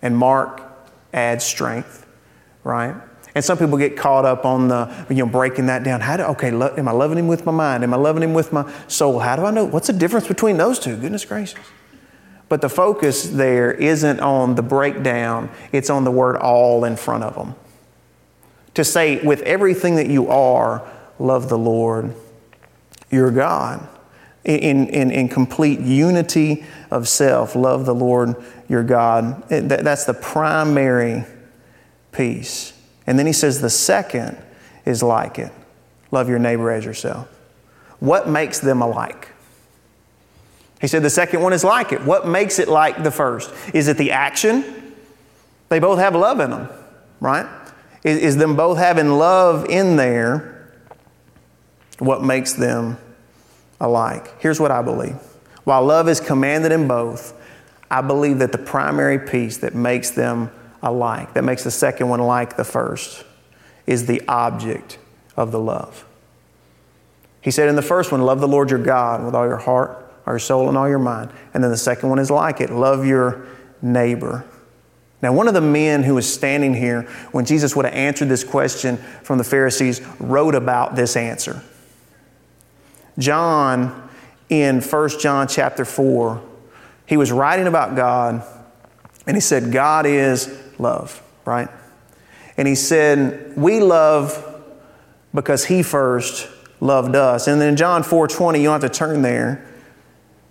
And 0.01 0.17
Mark 0.17 0.62
adds 1.13 1.45
strength, 1.45 2.05
right? 2.65 2.95
And 3.36 3.45
some 3.45 3.57
people 3.57 3.77
get 3.77 3.95
caught 3.95 4.25
up 4.25 4.43
on 4.43 4.67
the, 4.69 5.05
you 5.09 5.17
know, 5.17 5.27
breaking 5.27 5.67
that 5.67 5.83
down. 5.83 6.01
How 6.01 6.17
do, 6.17 6.24
okay, 6.24 6.51
lo, 6.51 6.74
am 6.75 6.88
I 6.88 6.91
loving 6.91 7.17
him 7.17 7.27
with 7.27 7.45
my 7.45 7.51
mind? 7.51 7.83
Am 7.83 7.93
I 7.93 7.98
loving 7.98 8.24
him 8.24 8.33
with 8.33 8.51
my 8.51 8.71
soul? 8.88 9.19
How 9.19 9.36
do 9.36 9.45
I 9.45 9.51
know? 9.51 9.65
What's 9.65 9.88
the 9.88 9.93
difference 9.93 10.27
between 10.27 10.57
those 10.57 10.79
two? 10.79 10.98
Goodness 10.98 11.25
gracious. 11.25 11.59
But 12.48 12.62
the 12.62 12.69
focus 12.69 13.29
there 13.29 13.71
isn't 13.71 14.19
on 14.19 14.55
the 14.55 14.63
breakdown, 14.63 15.51
it's 15.71 15.91
on 15.91 16.03
the 16.03 16.12
word 16.12 16.36
all 16.38 16.83
in 16.83 16.95
front 16.95 17.24
of 17.24 17.36
them. 17.36 17.53
To 18.74 18.83
say, 18.83 19.21
with 19.24 19.41
everything 19.43 19.95
that 19.98 20.07
you 20.07 20.29
are, 20.29 20.88
love 21.19 21.50
the 21.50 21.57
Lord 21.57 22.15
your 23.12 23.29
God. 23.29 23.88
In, 24.45 24.88
in, 24.88 25.12
in 25.12 25.27
complete 25.27 25.79
unity 25.79 26.65
of 26.89 27.07
self, 27.07 27.55
love 27.55 27.86
the 27.86 27.93
Lord 27.93 28.36
your 28.67 28.83
God. 28.83 29.48
That's 29.50 30.05
the 30.05 30.13
primary 30.13 31.25
piece. 32.12 32.74
And 33.10 33.18
then 33.18 33.25
he 33.25 33.34
says 33.34 33.60
the 33.60 33.72
second 33.72 34.38
is 34.86 35.01
like 35.01 35.39
it 35.39 35.51
love 36.12 36.30
your 36.30 36.38
neighbor 36.38 36.70
as 36.70 36.86
yourself. 36.86 37.28
What 38.00 38.30
makes 38.30 38.60
them 38.60 38.84
alike? 38.84 39.30
He 40.80 40.86
said 40.86 41.01
the 41.01 41.10
second 41.10 41.42
one 41.42 41.51
is 41.51 41.63
like 41.63 41.92
it. 41.92 42.04
What 42.04 42.28
makes 42.28 42.60
it 42.60 42.68
like 42.68 43.01
the 43.01 43.10
first? 43.10 43.51
Is 43.74 43.88
it 43.88 43.98
the 43.98 44.12
action? 44.12 44.94
They 45.70 45.80
both 45.80 45.98
have 45.98 46.16
love 46.16 46.39
in 46.39 46.51
them, 46.51 46.70
right? 47.20 47.48
Is, 48.04 48.20
is 48.20 48.38
them 48.38 48.56
both 48.56 48.78
having 48.78 49.10
love 49.10 49.66
in 49.66 49.96
there 49.96 50.72
what 51.98 52.24
makes 52.24 52.54
them 52.54 53.00
alike. 53.82 54.39
Here's 54.39 54.60
what 54.60 54.70
I 54.70 54.84
believe. 54.84 55.18
While 55.63 55.84
love 55.84 56.08
is 56.10 56.20
commanded 56.20 56.72
in 56.72 56.88
both, 56.88 57.34
I 57.89 58.01
believe 58.01 58.38
that 58.38 58.51
the 58.51 58.60
primary 58.60 59.18
piece 59.18 59.58
that 59.58 59.74
makes 59.74 60.12
them 60.12 60.51
alike, 60.81 61.33
that 61.33 61.43
makes 61.43 61.63
the 61.63 61.71
second 61.71 62.09
one 62.09 62.19
like 62.19 62.57
the 62.57 62.63
first, 62.63 63.24
is 63.86 64.05
the 64.05 64.21
object 64.27 64.98
of 65.36 65.51
the 65.51 65.59
love. 65.59 66.05
He 67.41 67.51
said 67.51 67.69
in 67.69 67.75
the 67.75 67.81
first 67.81 68.12
one, 68.12 68.21
love 68.21 68.41
the 68.41 68.48
Lord 68.48 68.69
your 68.69 68.79
God 68.79 69.24
with 69.24 69.33
all 69.33 69.48
your 69.48 69.57
heart, 69.57 70.12
all 70.27 70.33
your 70.33 70.39
soul, 70.39 70.67
and 70.67 70.77
all 70.77 70.89
your 70.89 71.00
mind. 71.00 71.31
And 71.53 71.63
then 71.63 71.71
the 71.71 71.77
second 71.77 72.09
one 72.09 72.19
is 72.19 72.29
like 72.29 72.62
it, 72.62 72.69
love 72.69 73.05
your 73.05 73.45
neighbor. 73.81 74.45
Now, 75.21 75.33
one 75.33 75.48
of 75.48 75.53
the 75.53 75.62
men 75.62 76.03
who 76.03 76.15
was 76.15 76.31
standing 76.31 76.74
here 76.74 77.03
when 77.31 77.45
Jesus 77.45 77.75
would 77.75 77.86
have 77.86 77.93
answered 77.93 78.29
this 78.29 78.43
question 78.43 78.98
from 79.24 79.38
the 79.38 79.43
Pharisees 79.43 80.01
wrote 80.19 80.55
about 80.55 80.95
this 80.95 81.17
answer. 81.17 81.62
John, 83.17 84.09
in 84.48 84.81
1 84.81 85.09
John 85.19 85.48
chapter 85.48 85.83
4, 85.83 86.41
he 87.05 87.17
was 87.17 87.31
writing 87.31 87.67
about 87.67 87.95
God 87.95 88.43
and 89.27 89.36
he 89.36 89.41
said, 89.41 89.71
God 89.71 90.05
is 90.05 90.48
love, 90.79 91.21
right? 91.45 91.69
And 92.57 92.67
he 92.67 92.75
said, 92.75 93.53
We 93.55 93.79
love 93.79 94.45
because 95.33 95.65
he 95.65 95.83
first 95.83 96.50
loved 96.79 97.15
us. 97.15 97.48
And 97.48 97.62
then 97.62 97.75
John 97.75 98.03
4:20, 98.03 98.57
you 98.57 98.65
don't 98.65 98.81
have 98.81 98.91
to 98.91 98.98
turn 98.98 99.21
there. 99.21 99.65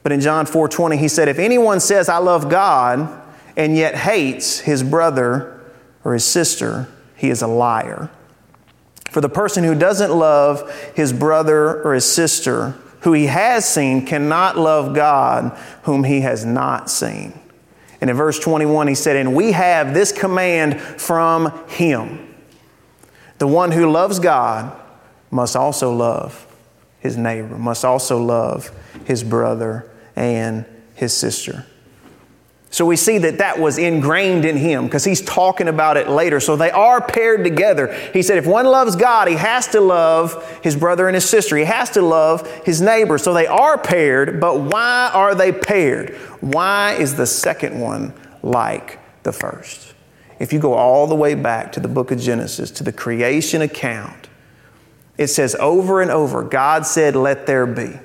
But 0.02 0.12
in 0.12 0.20
John 0.20 0.46
4:20, 0.46 0.98
he 0.98 1.08
said, 1.08 1.28
If 1.28 1.38
anyone 1.38 1.80
says, 1.80 2.08
I 2.08 2.18
love 2.18 2.48
God, 2.48 3.22
and 3.56 3.76
yet 3.76 3.96
hates 3.96 4.60
his 4.60 4.82
brother 4.82 5.60
or 6.04 6.14
his 6.14 6.24
sister, 6.24 6.88
he 7.16 7.28
is 7.28 7.42
a 7.42 7.48
liar. 7.48 8.10
For 9.10 9.20
the 9.20 9.28
person 9.28 9.64
who 9.64 9.74
doesn't 9.74 10.12
love 10.12 10.70
his 10.94 11.12
brother 11.12 11.82
or 11.82 11.94
his 11.94 12.04
sister, 12.04 12.76
who 13.00 13.12
he 13.12 13.26
has 13.26 13.68
seen, 13.68 14.06
cannot 14.06 14.56
love 14.56 14.94
God 14.94 15.58
whom 15.82 16.04
he 16.04 16.20
has 16.20 16.44
not 16.44 16.90
seen. 16.90 17.38
And 18.00 18.10
in 18.10 18.16
verse 18.16 18.38
21, 18.38 18.88
he 18.88 18.94
said, 18.94 19.16
And 19.16 19.34
we 19.34 19.52
have 19.52 19.94
this 19.94 20.12
command 20.12 20.80
from 20.80 21.52
him. 21.68 22.34
The 23.38 23.46
one 23.46 23.72
who 23.72 23.90
loves 23.90 24.18
God 24.18 24.78
must 25.30 25.56
also 25.56 25.94
love 25.94 26.46
his 27.00 27.16
neighbor, 27.16 27.56
must 27.56 27.84
also 27.84 28.22
love 28.22 28.70
his 29.04 29.22
brother 29.22 29.90
and 30.16 30.64
his 30.94 31.12
sister. 31.12 31.64
So 32.70 32.84
we 32.84 32.96
see 32.96 33.16
that 33.18 33.38
that 33.38 33.58
was 33.58 33.78
ingrained 33.78 34.44
in 34.44 34.56
him 34.56 34.84
because 34.84 35.04
he's 35.04 35.22
talking 35.22 35.68
about 35.68 35.96
it 35.96 36.08
later. 36.08 36.38
So 36.38 36.54
they 36.54 36.70
are 36.70 37.00
paired 37.00 37.42
together. 37.42 37.92
He 38.12 38.22
said 38.22 38.36
if 38.36 38.46
one 38.46 38.66
loves 38.66 38.94
God, 38.94 39.26
he 39.26 39.34
has 39.36 39.68
to 39.68 39.80
love 39.80 40.60
his 40.62 40.76
brother 40.76 41.08
and 41.08 41.14
his 41.14 41.28
sister. 41.28 41.56
He 41.56 41.64
has 41.64 41.90
to 41.90 42.02
love 42.02 42.46
his 42.64 42.82
neighbor. 42.82 43.16
So 43.16 43.32
they 43.32 43.46
are 43.46 43.78
paired, 43.78 44.38
but 44.38 44.60
why 44.60 45.10
are 45.14 45.34
they 45.34 45.50
paired? 45.50 46.14
Why 46.40 46.92
is 46.92 47.14
the 47.14 47.26
second 47.26 47.80
one 47.80 48.12
like 48.42 48.98
the 49.22 49.32
first? 49.32 49.94
If 50.38 50.52
you 50.52 50.58
go 50.58 50.74
all 50.74 51.06
the 51.06 51.14
way 51.14 51.34
back 51.34 51.72
to 51.72 51.80
the 51.80 51.88
book 51.88 52.10
of 52.10 52.20
Genesis, 52.20 52.70
to 52.72 52.84
the 52.84 52.92
creation 52.92 53.62
account, 53.62 54.28
it 55.16 55.28
says 55.28 55.56
over 55.56 56.00
and 56.00 56.10
over, 56.10 56.44
God 56.44 56.86
said, 56.86 57.16
Let 57.16 57.46
there 57.46 57.66
be. 57.66 57.98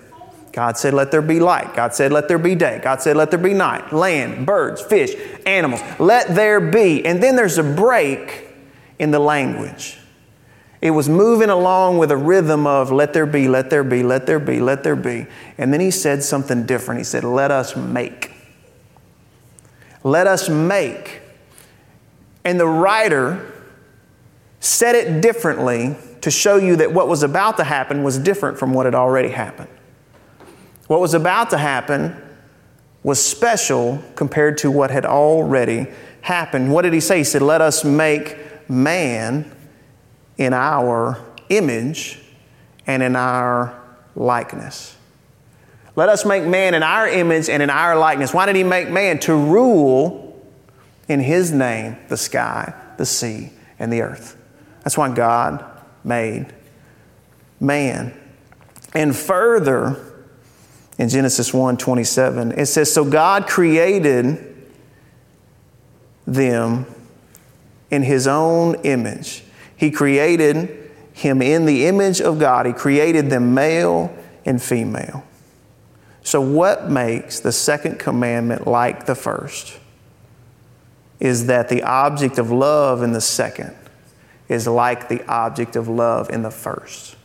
God 0.54 0.78
said, 0.78 0.94
Let 0.94 1.12
there 1.12 1.22
be 1.22 1.40
light. 1.40 1.76
God 1.76 1.94
said, 1.94 2.14
Let 2.14 2.28
there 2.28 2.38
be 2.38 2.56
day. 2.56 2.80
God 2.82 3.02
said, 3.02 3.18
Let 3.18 3.32
there 3.32 3.40
be 3.40 3.54
night. 3.54 3.92
Land, 3.92 4.46
birds, 4.46 4.82
fish, 4.82 5.16
animals. 5.46 5.82
Let 6.00 6.34
there 6.36 6.62
be. 6.62 7.04
And 7.06 7.22
then 7.22 7.36
there's 7.36 7.58
a 7.58 7.64
break 7.64 8.48
in 9.00 9.12
the 9.12 9.20
language. 9.20 9.98
It 10.80 10.92
was 10.92 11.10
moving 11.10 11.50
along 11.50 11.98
with 11.98 12.12
a 12.12 12.18
rhythm 12.18 12.68
of 12.68 12.92
let 12.92 13.14
there 13.14 13.26
be, 13.26 13.48
let 13.48 13.72
there 13.72 13.84
be, 13.84 14.04
let 14.04 14.28
there 14.28 14.40
be, 14.40 14.60
let 14.60 14.84
there 14.84 14.96
be. 14.96 15.26
And 15.58 15.74
then 15.74 15.80
he 15.80 15.90
said 15.90 16.22
something 16.22 16.66
different. 16.66 17.00
He 17.00 17.04
said, 17.04 17.24
Let 17.24 17.50
us 17.50 17.76
make. 17.76 18.32
Let 20.04 20.28
us 20.28 20.50
make. 20.50 21.22
And 22.46 22.60
the 22.60 22.68
writer 22.68 23.52
said 24.60 24.94
it 24.94 25.20
differently 25.20 25.96
to 26.22 26.30
show 26.30 26.58
you 26.58 26.76
that 26.76 26.94
what 26.94 27.08
was 27.08 27.24
about 27.24 27.58
to 27.58 27.64
happen 27.64 28.04
was 28.04 28.20
different 28.20 28.60
from 28.60 28.74
what 28.74 28.86
had 28.86 28.94
already 28.94 29.30
happened. 29.30 29.70
What 30.94 31.02
was 31.02 31.16
about 31.16 31.50
to 31.50 31.58
happen 31.58 32.16
was 33.02 33.20
special 33.20 34.00
compared 34.14 34.60
to 34.60 34.70
what 34.70 34.92
had 34.92 35.08
already 35.08 35.88
happened. 36.22 36.72
What 36.72 36.84
did 36.84 36.94
he 36.94 37.00
say? 37.00 37.18
He 37.18 37.24
said, 37.24 37.42
Let 37.42 37.62
us 37.62 37.84
make 37.84 38.38
man 38.70 39.52
in 40.38 40.54
our 40.54 41.20
image 41.50 42.20
and 42.86 43.02
in 43.02 43.16
our 43.16 43.76
likeness. 44.16 44.96
Let 45.96 46.10
us 46.10 46.26
make 46.26 46.44
man 46.44 46.76
in 46.76 46.84
our 46.84 47.08
image 47.08 47.50
and 47.50 47.64
in 47.64 47.72
our 47.72 47.98
likeness. 47.98 48.32
Why 48.32 48.46
did 48.46 48.56
he 48.56 48.64
make 48.64 48.88
man? 48.88 49.18
To 49.22 49.34
rule 49.34 50.48
in 51.08 51.22
his 51.22 51.52
name 51.52 51.98
the 52.08 52.18
sky, 52.18 52.72
the 53.00 53.08
sea, 53.08 53.50
and 53.80 53.92
the 53.92 54.02
earth. 54.02 54.38
That's 54.84 54.96
why 54.96 55.12
God 55.12 55.66
made 56.04 56.54
man. 57.60 58.14
And 58.94 59.16
further, 59.16 60.12
in 60.98 61.10
Genesis 61.10 61.54
1 61.54 61.78
27. 61.78 62.54
It 62.54 62.66
says, 62.68 62.94
So 62.94 63.04
God 63.04 63.48
created 63.48 64.56
them 66.26 66.86
in 67.90 68.04
his 68.04 68.28
own 68.28 68.76
image. 68.84 69.44
He 69.76 69.92
created 69.92 70.92
him 71.14 71.42
in 71.42 71.66
the 71.66 71.86
image 71.86 72.22
of 72.22 72.40
God. 72.40 72.66
He 72.66 72.74
created 72.74 73.30
them 73.30 73.54
male 73.54 74.16
and 74.46 74.62
female. 74.62 75.24
So, 76.24 76.40
what 76.40 76.90
makes 76.90 77.40
the 77.40 77.52
second 77.52 78.00
commandment 78.00 78.66
like 78.66 79.06
the 79.06 79.16
first 79.16 79.78
is 81.20 81.48
that 81.48 81.70
the 81.70 81.84
object 81.84 82.38
of 82.38 82.50
love 82.50 83.04
in 83.04 83.12
the 83.12 83.22
second 83.22 83.76
is 84.48 84.68
like 84.68 85.10
the 85.10 85.26
object 85.28 85.76
of 85.76 85.88
love 85.88 86.30
in 86.30 86.42
the 86.42 86.52
first. 86.52 87.16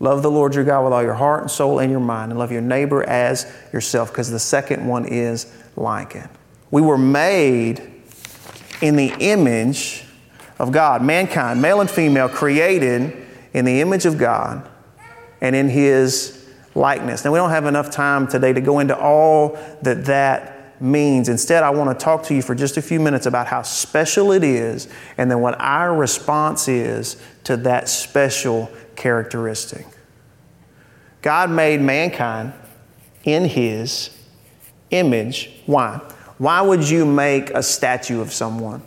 Love 0.00 0.22
the 0.22 0.30
Lord 0.30 0.54
your 0.54 0.64
God 0.64 0.82
with 0.82 0.92
all 0.94 1.02
your 1.02 1.14
heart 1.14 1.42
and 1.42 1.50
soul 1.50 1.78
and 1.78 1.90
your 1.90 2.00
mind, 2.00 2.32
and 2.32 2.38
love 2.38 2.50
your 2.50 2.62
neighbor 2.62 3.02
as 3.04 3.50
yourself, 3.72 4.10
because 4.10 4.30
the 4.30 4.38
second 4.38 4.86
one 4.86 5.04
is 5.04 5.52
like 5.76 6.16
it. 6.16 6.28
We 6.70 6.80
were 6.80 6.98
made 6.98 7.86
in 8.80 8.96
the 8.96 9.14
image 9.20 10.04
of 10.58 10.72
God, 10.72 11.02
mankind, 11.02 11.60
male 11.60 11.80
and 11.80 11.90
female, 11.90 12.28
created 12.28 13.14
in 13.52 13.64
the 13.64 13.80
image 13.80 14.06
of 14.06 14.16
God 14.16 14.66
and 15.40 15.54
in 15.54 15.68
His 15.68 16.48
likeness. 16.74 17.24
Now, 17.24 17.32
we 17.32 17.38
don't 17.38 17.50
have 17.50 17.66
enough 17.66 17.90
time 17.90 18.26
today 18.26 18.52
to 18.52 18.60
go 18.60 18.78
into 18.78 18.98
all 18.98 19.58
that 19.82 20.06
that 20.06 20.59
means. 20.80 21.28
Instead, 21.28 21.62
I 21.62 21.70
want 21.70 21.96
to 21.98 22.04
talk 22.04 22.24
to 22.24 22.34
you 22.34 22.42
for 22.42 22.54
just 22.54 22.76
a 22.76 22.82
few 22.82 23.00
minutes 23.00 23.26
about 23.26 23.46
how 23.46 23.62
special 23.62 24.32
it 24.32 24.42
is 24.42 24.88
and 25.18 25.30
then 25.30 25.40
what 25.40 25.60
our 25.60 25.94
response 25.94 26.68
is 26.68 27.20
to 27.44 27.56
that 27.58 27.88
special 27.88 28.70
characteristic. 28.96 29.86
God 31.22 31.50
made 31.50 31.80
mankind 31.80 32.52
in 33.24 33.44
His 33.44 34.10
image. 34.90 35.50
Why? 35.66 36.00
Why 36.38 36.62
would 36.62 36.88
you 36.88 37.04
make 37.04 37.50
a 37.50 37.62
statue 37.62 38.20
of 38.20 38.32
someone? 38.32 38.82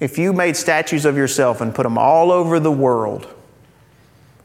If 0.00 0.18
you 0.18 0.32
made 0.32 0.56
statues 0.56 1.04
of 1.04 1.16
yourself 1.16 1.60
and 1.60 1.74
put 1.74 1.82
them 1.82 1.98
all 1.98 2.30
over 2.30 2.60
the 2.60 2.70
world, 2.70 3.26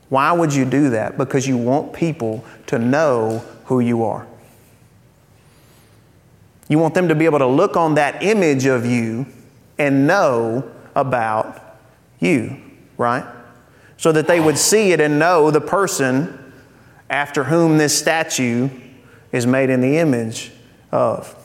why 0.09 0.31
would 0.31 0.53
you 0.53 0.65
do 0.65 0.89
that? 0.91 1.17
Because 1.17 1.47
you 1.47 1.57
want 1.57 1.93
people 1.93 2.43
to 2.67 2.79
know 2.79 3.39
who 3.65 3.79
you 3.79 4.03
are. 4.03 4.25
You 6.69 6.79
want 6.79 6.93
them 6.93 7.09
to 7.09 7.15
be 7.15 7.25
able 7.25 7.39
to 7.39 7.47
look 7.47 7.75
on 7.75 7.95
that 7.95 8.23
image 8.23 8.65
of 8.65 8.85
you 8.85 9.25
and 9.77 10.07
know 10.07 10.71
about 10.95 11.77
you, 12.21 12.55
right? 12.97 13.25
so 13.99 14.13
that 14.13 14.27
they 14.27 14.39
would 14.39 14.57
see 14.57 14.93
it 14.93 15.01
and 15.01 15.19
know 15.19 15.51
the 15.51 15.59
person 15.59 16.53
after 17.09 17.43
whom 17.43 17.77
this 17.77 17.95
statue 17.97 18.69
is 19.33 19.45
made 19.45 19.69
in 19.69 19.81
the 19.81 19.97
image 19.97 20.51
of. 20.89 21.35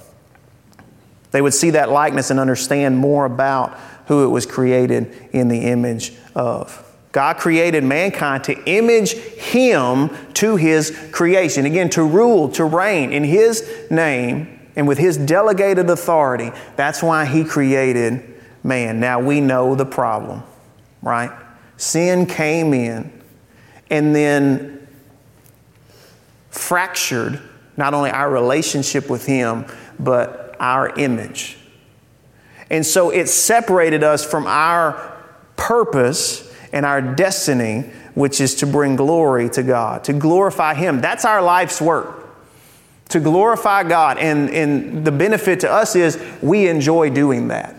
They 1.32 1.42
would 1.42 1.52
see 1.52 1.70
that 1.70 1.90
likeness 1.90 2.30
and 2.30 2.38
understand 2.38 2.96
more 2.96 3.24
about 3.24 3.76
who 4.06 4.24
it 4.24 4.28
was 4.28 4.46
created 4.46 5.28
in 5.32 5.48
the 5.48 5.62
image 5.62 6.12
of. 6.36 6.80
God 7.10 7.38
created 7.38 7.82
mankind 7.82 8.44
to 8.44 8.64
image 8.66 9.14
Him 9.14 10.10
to 10.34 10.54
His 10.54 10.96
creation. 11.10 11.66
Again, 11.66 11.90
to 11.90 12.04
rule, 12.04 12.48
to 12.50 12.64
reign 12.64 13.12
in 13.12 13.24
His 13.24 13.68
name 13.90 14.60
and 14.76 14.88
with 14.88 14.98
His 14.98 15.16
delegated 15.16 15.90
authority. 15.90 16.50
That's 16.76 17.02
why 17.02 17.26
He 17.26 17.44
created 17.44 18.34
man. 18.62 19.00
Now 19.00 19.20
we 19.20 19.40
know 19.40 19.74
the 19.74 19.86
problem, 19.86 20.42
right? 21.02 21.30
Sin 21.76 22.26
came 22.26 22.72
in 22.72 23.22
and 23.90 24.14
then 24.14 24.86
fractured 26.50 27.40
not 27.76 27.94
only 27.94 28.10
our 28.10 28.30
relationship 28.30 29.10
with 29.10 29.26
Him, 29.26 29.66
but 29.98 30.56
our 30.60 30.88
image. 30.98 31.58
And 32.70 32.86
so 32.86 33.10
it 33.10 33.28
separated 33.28 34.02
us 34.02 34.24
from 34.24 34.46
our 34.46 35.12
purpose 35.56 36.52
and 36.72 36.86
our 36.86 37.00
destiny, 37.00 37.82
which 38.14 38.40
is 38.40 38.54
to 38.56 38.66
bring 38.66 38.96
glory 38.96 39.48
to 39.50 39.62
God, 39.62 40.04
to 40.04 40.12
glorify 40.12 40.74
Him. 40.74 41.00
That's 41.00 41.24
our 41.24 41.42
life's 41.42 41.80
work. 41.80 42.23
To 43.10 43.20
glorify 43.20 43.84
God. 43.84 44.18
And, 44.18 44.50
and 44.50 45.04
the 45.04 45.12
benefit 45.12 45.60
to 45.60 45.70
us 45.70 45.94
is 45.94 46.22
we 46.42 46.68
enjoy 46.68 47.10
doing 47.10 47.48
that. 47.48 47.76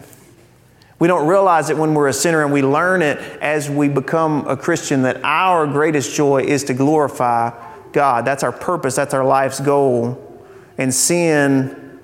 We 0.98 1.08
don't 1.08 1.28
realize 1.28 1.70
it 1.70 1.78
when 1.78 1.94
we're 1.94 2.08
a 2.08 2.14
sinner, 2.14 2.44
and 2.44 2.54
we 2.54 2.62
learn 2.62 3.02
it 3.02 3.18
as 3.42 3.70
we 3.70 3.90
become 3.90 4.48
a 4.48 4.56
Christian 4.56 5.02
that 5.02 5.22
our 5.24 5.68
greatest 5.68 6.16
joy 6.16 6.44
is 6.44 6.64
to 6.66 6.74
glorify 6.74 7.52
God. 7.92 8.24
That's 8.24 8.44
our 8.44 8.54
purpose, 8.54 8.96
that's 8.96 9.14
our 9.14 9.26
life's 9.26 9.60
goal. 9.60 10.22
And 10.78 10.94
sin 10.94 12.00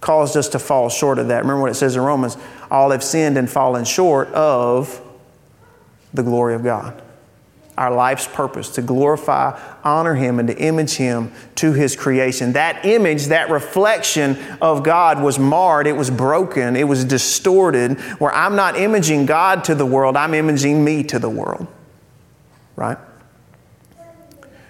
caused 0.00 0.36
us 0.36 0.48
to 0.50 0.58
fall 0.58 0.90
short 0.90 1.18
of 1.18 1.28
that. 1.28 1.40
Remember 1.40 1.62
what 1.62 1.70
it 1.70 1.74
says 1.74 1.96
in 1.96 2.02
Romans 2.02 2.36
all 2.70 2.90
have 2.90 3.02
sinned 3.02 3.38
and 3.38 3.48
fallen 3.48 3.84
short 3.84 4.28
of 4.28 5.00
the 6.12 6.22
glory 6.22 6.54
of 6.54 6.62
God 6.62 7.02
our 7.78 7.94
life's 7.94 8.26
purpose 8.26 8.70
to 8.70 8.82
glorify, 8.82 9.58
honor 9.84 10.14
Him, 10.14 10.40
and 10.40 10.48
to 10.48 10.58
image 10.58 10.94
Him 10.94 11.32
to 11.54 11.72
His 11.72 11.94
creation. 11.94 12.52
That 12.52 12.84
image, 12.84 13.26
that 13.26 13.50
reflection 13.50 14.36
of 14.60 14.82
God 14.82 15.22
was 15.22 15.38
marred, 15.38 15.86
it 15.86 15.92
was 15.92 16.10
broken, 16.10 16.74
it 16.74 16.88
was 16.88 17.04
distorted, 17.04 18.00
where 18.18 18.34
I'm 18.34 18.56
not 18.56 18.76
imaging 18.76 19.26
God 19.26 19.64
to 19.64 19.76
the 19.76 19.86
world, 19.86 20.16
I'm 20.16 20.34
imaging 20.34 20.84
me 20.84 21.04
to 21.04 21.20
the 21.20 21.30
world. 21.30 21.68
Right? 22.74 22.98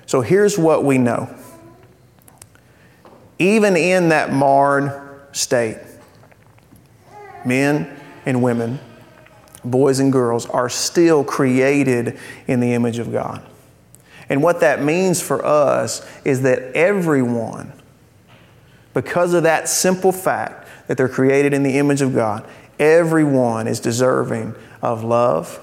So 0.04 0.20
here's 0.20 0.58
what 0.58 0.84
we 0.84 0.98
know. 0.98 1.34
Even 3.38 3.76
in 3.76 4.10
that 4.10 4.32
marred 4.32 5.34
state, 5.34 5.78
men 7.44 7.98
and 8.26 8.42
women 8.42 8.80
boys 9.64 9.98
and 9.98 10.12
girls, 10.12 10.46
are 10.46 10.68
still 10.68 11.24
created 11.24 12.18
in 12.46 12.60
the 12.60 12.74
image 12.74 12.98
of 12.98 13.12
God. 13.12 13.44
And 14.28 14.42
what 14.42 14.60
that 14.60 14.82
means 14.82 15.22
for 15.22 15.44
us 15.44 16.06
is 16.24 16.42
that 16.42 16.74
everyone, 16.74 17.72
because 18.94 19.34
of 19.34 19.44
that 19.44 19.68
simple 19.68 20.12
fact 20.12 20.68
that 20.86 20.96
they're 20.96 21.08
created 21.08 21.54
in 21.54 21.62
the 21.62 21.78
image 21.78 22.02
of 22.02 22.14
God, 22.14 22.46
everyone 22.78 23.66
is 23.66 23.80
deserving 23.80 24.54
of 24.82 25.02
love 25.04 25.60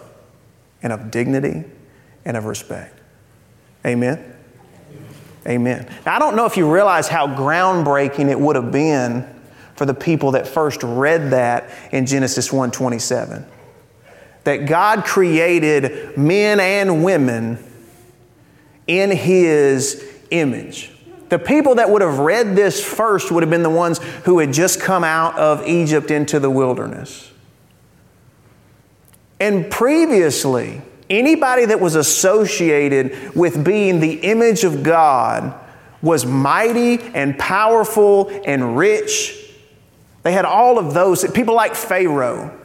and 0.82 0.92
of 0.92 1.12
dignity 1.12 1.64
and 2.26 2.38
of 2.38 2.46
respect. 2.46 3.00
Amen? 3.86 4.34
Amen. 5.48 5.88
Now, 6.06 6.16
I 6.16 6.20
don't 6.20 6.36
know 6.36 6.46
if 6.46 6.58
you 6.58 6.72
realize 6.72 7.08
how 7.08 7.28
groundbreaking 7.28 8.30
it 8.30 8.40
would 8.40 8.56
have 8.56 8.72
been 8.72 9.28
for 9.76 9.86
the 9.86 9.94
people 9.94 10.32
that 10.32 10.48
first 10.48 10.82
read 10.82 11.32
that 11.32 11.70
in 11.92 12.08
Genesis 12.08 12.52
1:27 12.52 13.46
that 14.46 14.68
God 14.68 15.04
created 15.04 16.18
men 16.18 16.60
and 16.60 17.04
women 17.04 17.60
in 18.88 19.12
His 19.12 20.04
image. 20.32 20.92
The 21.30 21.40
people 21.40 21.76
that 21.76 21.90
would 21.90 22.02
have 22.02 22.20
read 22.20 22.56
this 22.56 22.84
first 22.84 23.32
would 23.32 23.42
have 23.42 23.50
been 23.50 23.64
the 23.64 23.70
ones 23.70 23.98
who 24.24 24.40
had 24.40 24.54
just 24.54 24.80
come 24.80 25.04
out 25.04 25.38
of 25.38 25.68
Egypt 25.68 26.12
into 26.12 26.40
the 26.40 26.50
wilderness. 26.50 27.32
And 29.40 29.70
previously, 29.70 30.82
anybody 31.10 31.66
that 31.66 31.82
was 31.82 31.96
associated 31.96 33.36
with 33.36 33.66
being 33.66 34.00
the 34.00 34.14
image 34.14 34.64
of 34.64 34.84
God 34.84 35.60
was 36.04 36.26
mighty 36.26 37.02
and 37.02 37.38
powerful 37.40 38.30
and 38.46 38.78
rich. 38.78 39.52
They 40.22 40.32
had 40.32 40.46
all 40.46 40.78
of 40.78 40.94
those. 40.94 41.30
People 41.32 41.56
like 41.56 41.74
Pharaoh 41.74 42.56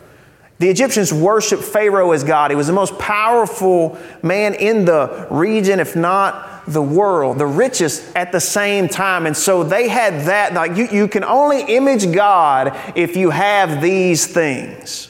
the 0.61 0.69
Egyptians 0.69 1.11
worshiped 1.11 1.63
Pharaoh 1.65 2.13
as 2.13 2.23
God. 2.23 2.51
He 2.51 2.55
was 2.55 2.67
the 2.67 2.75
most 2.75 2.99
powerful 2.99 3.99
man 4.23 4.53
in 4.53 4.85
the 4.85 5.27
region, 5.31 5.81
if 5.81 5.97
not 5.97 6.67
the 6.67 6.83
world, 6.83 7.39
the 7.39 7.47
richest 7.47 8.15
at 8.15 8.31
the 8.31 8.41
same 8.41 8.87
time. 8.87 9.25
And 9.25 9.35
so 9.35 9.65
they 9.65 9.89
had 9.89 10.27
that. 10.27 10.53
Like 10.53 10.77
you, 10.77 10.87
you 10.89 11.09
can 11.09 11.25
only 11.25 11.63
image 11.63 12.13
God 12.13 12.79
if 12.95 13.17
you 13.17 13.31
have 13.31 13.81
these 13.81 14.27
things. 14.27 15.09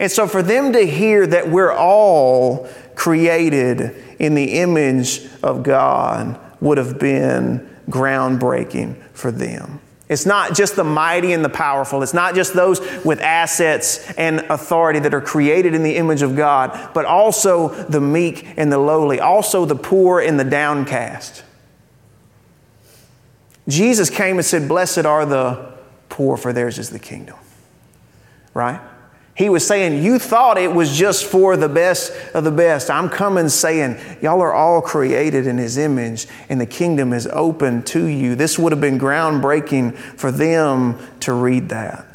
And 0.00 0.10
so 0.10 0.26
for 0.26 0.42
them 0.42 0.72
to 0.72 0.86
hear 0.86 1.26
that 1.26 1.50
we're 1.50 1.74
all 1.74 2.66
created 2.94 3.94
in 4.18 4.34
the 4.34 4.54
image 4.54 5.28
of 5.42 5.64
God 5.64 6.40
would 6.62 6.78
have 6.78 6.98
been 6.98 7.68
groundbreaking 7.90 8.96
for 9.12 9.30
them. 9.30 9.80
It's 10.08 10.24
not 10.24 10.54
just 10.54 10.76
the 10.76 10.84
mighty 10.84 11.32
and 11.32 11.44
the 11.44 11.48
powerful. 11.48 12.02
It's 12.02 12.14
not 12.14 12.34
just 12.36 12.54
those 12.54 12.80
with 13.04 13.20
assets 13.20 14.08
and 14.12 14.40
authority 14.48 15.00
that 15.00 15.12
are 15.12 15.20
created 15.20 15.74
in 15.74 15.82
the 15.82 15.96
image 15.96 16.22
of 16.22 16.36
God, 16.36 16.90
but 16.94 17.04
also 17.04 17.68
the 17.68 18.00
meek 18.00 18.46
and 18.56 18.70
the 18.70 18.78
lowly, 18.78 19.18
also 19.18 19.64
the 19.64 19.74
poor 19.74 20.20
and 20.20 20.38
the 20.38 20.44
downcast. 20.44 21.42
Jesus 23.66 24.10
came 24.10 24.36
and 24.36 24.44
said, 24.44 24.68
Blessed 24.68 25.06
are 25.06 25.26
the 25.26 25.72
poor, 26.08 26.36
for 26.36 26.52
theirs 26.52 26.78
is 26.78 26.90
the 26.90 27.00
kingdom. 27.00 27.36
Right? 28.54 28.80
He 29.36 29.50
was 29.50 29.66
saying, 29.66 30.02
You 30.02 30.18
thought 30.18 30.56
it 30.56 30.72
was 30.72 30.96
just 30.96 31.26
for 31.26 31.58
the 31.58 31.68
best 31.68 32.10
of 32.34 32.44
the 32.44 32.50
best. 32.50 32.90
I'm 32.90 33.10
coming 33.10 33.50
saying, 33.50 33.98
Y'all 34.22 34.40
are 34.40 34.54
all 34.54 34.80
created 34.80 35.46
in 35.46 35.58
His 35.58 35.76
image, 35.76 36.26
and 36.48 36.58
the 36.58 36.66
kingdom 36.66 37.12
is 37.12 37.26
open 37.26 37.82
to 37.84 38.06
you. 38.06 38.34
This 38.34 38.58
would 38.58 38.72
have 38.72 38.80
been 38.80 38.98
groundbreaking 38.98 39.94
for 39.94 40.32
them 40.32 40.98
to 41.20 41.34
read 41.34 41.68
that. 41.68 42.06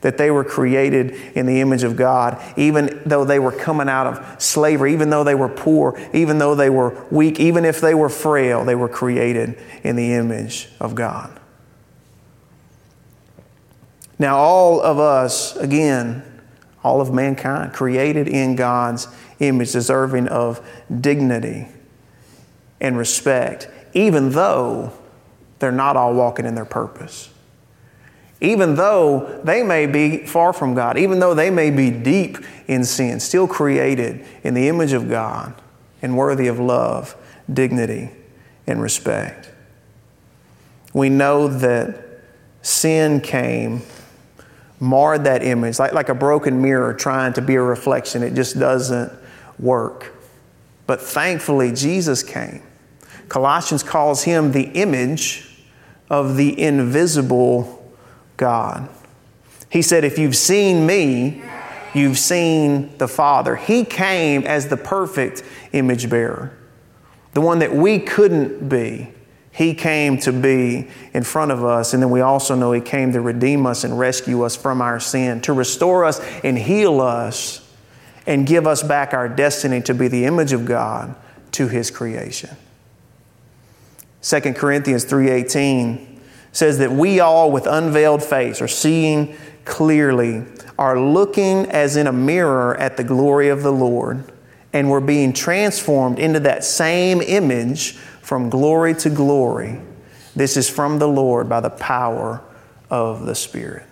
That 0.00 0.18
they 0.18 0.32
were 0.32 0.44
created 0.44 1.12
in 1.36 1.46
the 1.46 1.60
image 1.60 1.84
of 1.84 1.94
God, 1.94 2.42
even 2.56 3.00
though 3.06 3.24
they 3.24 3.38
were 3.38 3.52
coming 3.52 3.88
out 3.88 4.08
of 4.08 4.42
slavery, 4.42 4.92
even 4.94 5.10
though 5.10 5.24
they 5.24 5.36
were 5.36 5.48
poor, 5.48 6.00
even 6.12 6.38
though 6.38 6.56
they 6.56 6.70
were 6.70 7.00
weak, 7.12 7.38
even 7.38 7.64
if 7.64 7.80
they 7.80 7.94
were 7.94 8.08
frail, 8.08 8.64
they 8.64 8.74
were 8.74 8.88
created 8.88 9.56
in 9.84 9.94
the 9.94 10.14
image 10.14 10.68
of 10.80 10.96
God. 10.96 11.38
Now, 14.18 14.36
all 14.36 14.80
of 14.80 14.98
us, 14.98 15.56
again, 15.56 16.22
all 16.82 17.00
of 17.00 17.12
mankind, 17.12 17.72
created 17.72 18.28
in 18.28 18.56
God's 18.56 19.08
image, 19.38 19.72
deserving 19.72 20.28
of 20.28 20.66
dignity 21.00 21.68
and 22.80 22.96
respect, 22.96 23.68
even 23.94 24.30
though 24.30 24.92
they're 25.58 25.72
not 25.72 25.96
all 25.96 26.14
walking 26.14 26.46
in 26.46 26.54
their 26.54 26.64
purpose. 26.64 27.30
Even 28.40 28.76
though 28.76 29.40
they 29.42 29.64
may 29.64 29.86
be 29.86 30.18
far 30.18 30.52
from 30.52 30.74
God, 30.74 30.96
even 30.96 31.18
though 31.18 31.34
they 31.34 31.50
may 31.50 31.70
be 31.70 31.90
deep 31.90 32.38
in 32.68 32.84
sin, 32.84 33.18
still 33.18 33.48
created 33.48 34.24
in 34.44 34.54
the 34.54 34.68
image 34.68 34.92
of 34.92 35.08
God 35.08 35.54
and 36.02 36.16
worthy 36.16 36.46
of 36.46 36.60
love, 36.60 37.16
dignity, 37.52 38.10
and 38.66 38.80
respect. 38.80 39.50
We 40.92 41.08
know 41.08 41.48
that 41.48 42.04
sin 42.62 43.20
came 43.20 43.82
marred 44.80 45.24
that 45.24 45.42
image, 45.42 45.78
like, 45.78 45.92
like 45.92 46.08
a 46.08 46.14
broken 46.14 46.62
mirror 46.62 46.94
trying 46.94 47.32
to 47.34 47.42
be 47.42 47.56
a 47.56 47.62
reflection. 47.62 48.22
It 48.22 48.34
just 48.34 48.58
doesn't 48.58 49.12
work. 49.58 50.12
But 50.86 51.00
thankfully, 51.00 51.72
Jesus 51.72 52.22
came. 52.22 52.62
Colossians 53.28 53.82
calls 53.82 54.22
him 54.22 54.52
the 54.52 54.68
image 54.68 55.44
of 56.08 56.36
the 56.36 56.58
invisible 56.58 57.94
God. 58.36 58.88
He 59.70 59.82
said, 59.82 60.04
If 60.04 60.18
you've 60.18 60.36
seen 60.36 60.86
me, 60.86 61.42
you've 61.92 62.18
seen 62.18 62.96
the 62.98 63.08
Father. 63.08 63.56
He 63.56 63.84
came 63.84 64.44
as 64.44 64.68
the 64.68 64.76
perfect 64.76 65.42
image 65.72 66.08
bearer, 66.08 66.56
the 67.34 67.40
one 67.40 67.58
that 67.58 67.74
we 67.74 67.98
couldn't 67.98 68.68
be. 68.68 69.12
He 69.58 69.74
came 69.74 70.18
to 70.18 70.32
be 70.32 70.86
in 71.12 71.24
front 71.24 71.50
of 71.50 71.64
us, 71.64 71.92
and 71.92 72.00
then 72.00 72.10
we 72.10 72.20
also 72.20 72.54
know 72.54 72.70
He 72.70 72.80
came 72.80 73.10
to 73.10 73.20
redeem 73.20 73.66
us 73.66 73.82
and 73.82 73.98
rescue 73.98 74.42
us 74.42 74.54
from 74.54 74.80
our 74.80 75.00
sin, 75.00 75.40
to 75.40 75.52
restore 75.52 76.04
us 76.04 76.20
and 76.44 76.56
heal 76.56 77.00
us, 77.00 77.68
and 78.24 78.46
give 78.46 78.68
us 78.68 78.84
back 78.84 79.12
our 79.12 79.28
destiny 79.28 79.80
to 79.80 79.94
be 79.94 80.06
the 80.06 80.26
image 80.26 80.52
of 80.52 80.64
God 80.64 81.16
to 81.50 81.66
His 81.66 81.90
creation. 81.90 82.50
2 84.22 84.54
Corinthians 84.54 85.04
3:18 85.04 86.20
says 86.52 86.78
that 86.78 86.92
we 86.92 87.18
all 87.18 87.50
with 87.50 87.66
unveiled 87.66 88.22
face 88.22 88.62
are 88.62 88.68
seeing 88.68 89.34
clearly, 89.64 90.44
are 90.78 91.00
looking 91.00 91.66
as 91.66 91.96
in 91.96 92.06
a 92.06 92.12
mirror 92.12 92.76
at 92.76 92.96
the 92.96 93.02
glory 93.02 93.48
of 93.48 93.64
the 93.64 93.72
Lord, 93.72 94.22
and 94.72 94.88
we're 94.88 95.00
being 95.00 95.32
transformed 95.32 96.20
into 96.20 96.38
that 96.38 96.62
same 96.62 97.20
image 97.22 97.98
from 98.28 98.50
glory 98.50 98.92
to 98.92 99.08
glory. 99.08 99.80
This 100.36 100.58
is 100.58 100.68
from 100.68 100.98
the 100.98 101.08
Lord 101.08 101.48
by 101.48 101.60
the 101.60 101.70
power 101.70 102.42
of 102.90 103.24
the 103.24 103.34
Spirit. 103.34 103.86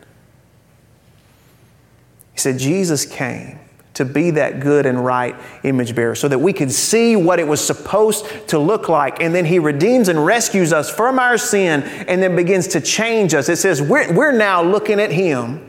He 2.34 2.40
said, 2.40 2.58
Jesus 2.58 3.06
came 3.06 3.58
to 3.94 4.04
be 4.04 4.32
that 4.32 4.60
good 4.60 4.84
and 4.84 5.02
right 5.02 5.34
image 5.64 5.94
bearer 5.94 6.14
so 6.14 6.28
that 6.28 6.38
we 6.38 6.52
could 6.52 6.70
see 6.70 7.16
what 7.16 7.38
it 7.38 7.48
was 7.48 7.66
supposed 7.66 8.26
to 8.48 8.58
look 8.58 8.90
like. 8.90 9.22
And 9.22 9.34
then 9.34 9.46
He 9.46 9.58
redeems 9.58 10.10
and 10.10 10.22
rescues 10.26 10.70
us 10.70 10.90
from 10.90 11.18
our 11.18 11.38
sin 11.38 11.82
and 11.82 12.22
then 12.22 12.36
begins 12.36 12.68
to 12.68 12.80
change 12.82 13.32
us. 13.32 13.48
It 13.48 13.56
says, 13.56 13.80
We're, 13.80 14.12
we're 14.12 14.36
now 14.36 14.62
looking 14.62 15.00
at 15.00 15.10
Him 15.10 15.65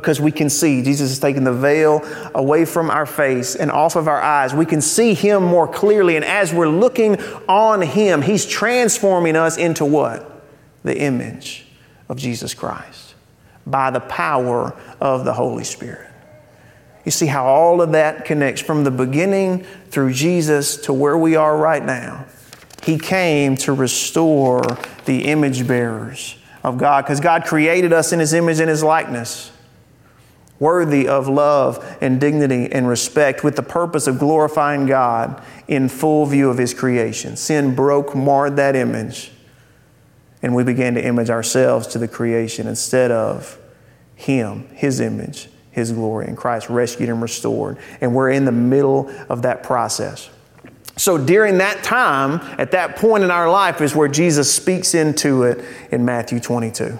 because 0.00 0.20
we 0.20 0.30
can 0.30 0.50
see. 0.50 0.82
Jesus 0.82 1.10
is 1.10 1.18
taking 1.18 1.44
the 1.44 1.54
veil 1.54 2.02
away 2.34 2.66
from 2.66 2.90
our 2.90 3.06
face 3.06 3.56
and 3.56 3.70
off 3.70 3.96
of 3.96 4.08
our 4.08 4.20
eyes. 4.20 4.52
We 4.52 4.66
can 4.66 4.82
see 4.82 5.14
Him 5.14 5.42
more 5.42 5.66
clearly. 5.66 6.16
And 6.16 6.24
as 6.24 6.52
we're 6.52 6.68
looking 6.68 7.18
on 7.48 7.80
Him, 7.80 8.20
He's 8.20 8.44
transforming 8.44 9.36
us 9.36 9.56
into 9.56 9.86
what? 9.86 10.44
The 10.82 10.98
image 10.98 11.66
of 12.10 12.18
Jesus 12.18 12.52
Christ. 12.52 13.14
by 13.66 13.90
the 13.90 14.00
power 14.00 14.74
of 15.00 15.24
the 15.24 15.32
Holy 15.32 15.64
Spirit. 15.64 16.10
You 17.04 17.10
see 17.10 17.26
how 17.26 17.46
all 17.46 17.80
of 17.80 17.92
that 17.92 18.24
connects 18.24 18.60
from 18.60 18.84
the 18.84 18.90
beginning 18.90 19.64
through 19.90 20.12
Jesus 20.12 20.76
to 20.82 20.92
where 20.92 21.16
we 21.16 21.36
are 21.36 21.56
right 21.56 21.84
now. 21.84 22.26
He 22.82 22.98
came 22.98 23.56
to 23.58 23.72
restore 23.72 24.62
the 25.04 25.26
image 25.26 25.66
bearers 25.66 26.36
of 26.62 26.78
God 26.78 27.02
because 27.04 27.20
God 27.20 27.44
created 27.44 27.92
us 27.92 28.12
in 28.12 28.20
His 28.20 28.32
image 28.32 28.60
and 28.60 28.68
His 28.68 28.82
likeness, 28.82 29.50
worthy 30.58 31.06
of 31.06 31.28
love 31.28 31.96
and 32.00 32.20
dignity 32.20 32.70
and 32.72 32.88
respect, 32.88 33.44
with 33.44 33.56
the 33.56 33.62
purpose 33.62 34.06
of 34.06 34.18
glorifying 34.18 34.86
God 34.86 35.42
in 35.68 35.88
full 35.88 36.26
view 36.26 36.50
of 36.50 36.58
His 36.58 36.72
creation. 36.72 37.36
Sin 37.36 37.74
broke, 37.74 38.14
marred 38.14 38.56
that 38.56 38.76
image, 38.76 39.32
and 40.42 40.54
we 40.54 40.64
began 40.64 40.94
to 40.94 41.04
image 41.04 41.30
ourselves 41.30 41.86
to 41.88 41.98
the 41.98 42.08
creation 42.08 42.66
instead 42.66 43.10
of 43.10 43.58
Him, 44.14 44.68
His 44.74 45.00
image, 45.00 45.48
His 45.70 45.92
glory. 45.92 46.26
And 46.26 46.36
Christ 46.36 46.68
rescued 46.70 47.08
and 47.08 47.20
restored. 47.20 47.78
And 48.00 48.14
we're 48.14 48.30
in 48.30 48.44
the 48.44 48.52
middle 48.52 49.10
of 49.28 49.42
that 49.42 49.62
process. 49.62 50.30
So 50.98 51.18
during 51.18 51.58
that 51.58 51.84
time, 51.84 52.40
at 52.58 52.70
that 52.70 52.96
point 52.96 53.22
in 53.22 53.30
our 53.30 53.50
life, 53.50 53.82
is 53.82 53.94
where 53.94 54.08
Jesus 54.08 54.52
speaks 54.52 54.94
into 54.94 55.42
it 55.42 55.62
in 55.90 56.06
Matthew 56.06 56.40
22. 56.40 56.98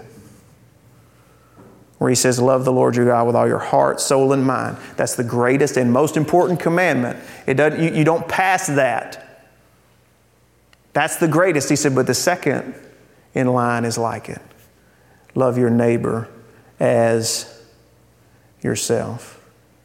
Where 1.98 2.10
he 2.10 2.16
says, 2.16 2.40
Love 2.40 2.64
the 2.64 2.72
Lord 2.72 2.96
your 2.96 3.06
God 3.06 3.26
with 3.26 3.36
all 3.36 3.48
your 3.48 3.58
heart, 3.58 4.00
soul, 4.00 4.32
and 4.32 4.44
mind. 4.44 4.76
That's 4.96 5.14
the 5.14 5.24
greatest 5.24 5.76
and 5.76 5.92
most 5.92 6.16
important 6.16 6.60
commandment. 6.60 7.18
It 7.46 7.54
doesn't, 7.54 7.82
you, 7.82 7.98
you 7.98 8.04
don't 8.04 8.28
pass 8.28 8.66
that. 8.66 9.22
That's 10.92 11.16
the 11.16 11.28
greatest. 11.28 11.68
He 11.68 11.76
said, 11.76 11.94
but 11.94 12.06
the 12.06 12.14
second 12.14 12.74
in 13.34 13.48
line 13.48 13.84
is 13.84 13.98
like 13.98 14.28
it 14.28 14.40
love 15.34 15.58
your 15.58 15.70
neighbor 15.70 16.28
as 16.80 17.62
yourself. 18.62 19.34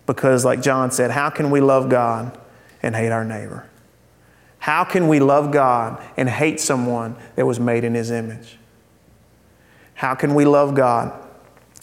Because, 0.06 0.43
like 0.43 0.62
John 0.62 0.91
said, 0.91 1.12
how 1.12 1.30
can 1.30 1.52
we 1.52 1.62
love 1.62 1.89
God 1.89 2.38
and 2.82 2.95
hate 2.95 3.12
our 3.12 3.26
neighbor? 3.26 3.69
How 4.60 4.84
can 4.84 5.08
we 5.08 5.19
love 5.19 5.52
God 5.52 6.02
and 6.17 6.30
hate 6.30 6.60
someone 6.60 7.15
that 7.36 7.45
was 7.45 7.60
made 7.60 7.84
in 7.84 7.93
His 7.93 8.12
image? 8.12 8.58
How 9.95 10.15
can 10.15 10.34
we 10.34 10.45
love 10.45 10.76
God 10.76 11.13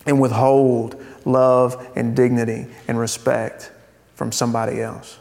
and 0.09 0.21
withhold 0.21 1.01
love 1.25 1.93
and 1.95 2.17
dignity 2.17 2.67
and 2.89 2.99
respect 2.99 3.71
from 4.15 4.33
somebody 4.33 4.81
else? 4.81 5.19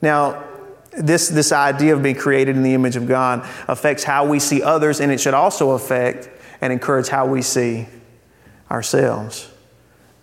Now, 0.00 0.44
this, 0.92 1.28
this 1.28 1.50
idea 1.50 1.96
of 1.96 2.02
being 2.02 2.14
created 2.14 2.54
in 2.56 2.62
the 2.62 2.74
image 2.74 2.94
of 2.94 3.08
God 3.08 3.48
affects 3.66 4.04
how 4.04 4.26
we 4.26 4.38
see 4.38 4.62
others, 4.62 5.00
and 5.00 5.10
it 5.10 5.20
should 5.20 5.34
also 5.34 5.70
affect 5.70 6.28
and 6.60 6.72
encourage 6.72 7.08
how 7.08 7.26
we 7.26 7.42
see 7.42 7.88
ourselves, 8.70 9.50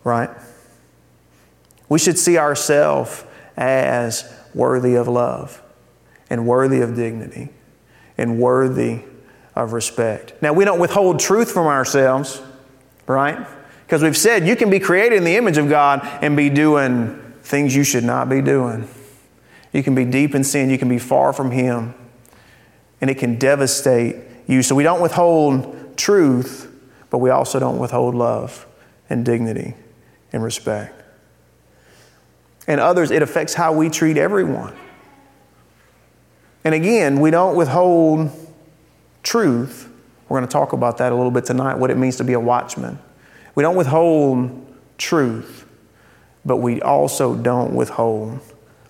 right? 0.04 0.30
We 1.90 2.00
should 2.00 2.18
see 2.18 2.38
ourselves 2.38 3.26
as 3.58 4.32
worthy 4.54 4.96
of 4.96 5.08
love 5.08 5.62
and 6.30 6.48
worthy 6.48 6.82
of 6.82 6.96
dignity 6.96 7.50
and 8.18 8.40
worthy 8.40 9.02
of 9.56 9.74
respect. 9.74 10.34
Now, 10.42 10.54
we 10.54 10.66
don't 10.66 10.80
withhold 10.80 11.20
truth 11.20 11.52
from 11.52 11.68
ourselves, 11.68 12.42
right? 13.08 13.46
Because 13.86 14.02
we've 14.02 14.18
said 14.18 14.48
you 14.48 14.56
can 14.56 14.70
be 14.70 14.80
created 14.80 15.18
in 15.18 15.24
the 15.24 15.36
image 15.36 15.58
of 15.58 15.70
God 15.70 16.02
and 16.22 16.38
be 16.38 16.50
doing 16.50 17.18
things 17.44 17.76
you 17.76 17.84
should 17.84 18.04
not 18.04 18.30
be 18.30 18.42
doing. 18.42 18.88
You 19.74 19.84
can 19.84 19.96
be 19.96 20.06
deep 20.06 20.36
in 20.36 20.44
sin, 20.44 20.70
you 20.70 20.78
can 20.78 20.90
be 20.90 21.00
far 21.00 21.34
from 21.34 21.52
Him, 21.52 21.94
and 23.00 23.10
it 23.10 23.18
can 23.18 23.38
devastate 23.38 24.16
you. 24.48 24.64
So 24.64 24.76
we 24.76 24.84
don't 24.84 25.02
withhold 25.02 25.98
truth, 25.98 26.72
but 27.10 27.20
we 27.20 27.30
also 27.30 27.60
don't 27.60 27.80
withhold 27.80 28.16
love 28.16 28.66
and 29.10 29.26
dignity 29.26 29.76
and 30.32 30.44
respect 30.44 31.02
and 32.68 32.80
others, 32.80 33.12
it 33.12 33.22
affects 33.22 33.54
how 33.54 33.74
we 33.74 33.90
treat 33.90 34.18
everyone. 34.18 34.74
And 36.64 36.76
again, 36.76 37.20
we 37.20 37.32
don't 37.32 37.56
withhold 37.56 38.30
truth. 39.24 39.90
We're 40.28 40.40
going 40.40 40.48
to 40.48 40.52
talk 40.52 40.74
about 40.74 40.98
that 40.98 41.12
a 41.12 41.16
little 41.16 41.32
bit 41.32 41.46
tonight, 41.46 41.76
what 41.76 41.92
it 41.92 41.98
means 41.98 42.18
to 42.18 42.24
be 42.24 42.34
a 42.34 42.40
watchman. 42.40 43.00
We 43.56 43.64
don't 43.64 43.76
withhold 43.76 44.66
truth, 44.98 45.66
but 46.46 46.58
we 46.58 46.82
also 46.82 47.36
don't 47.36 47.74
withhold 47.74 48.40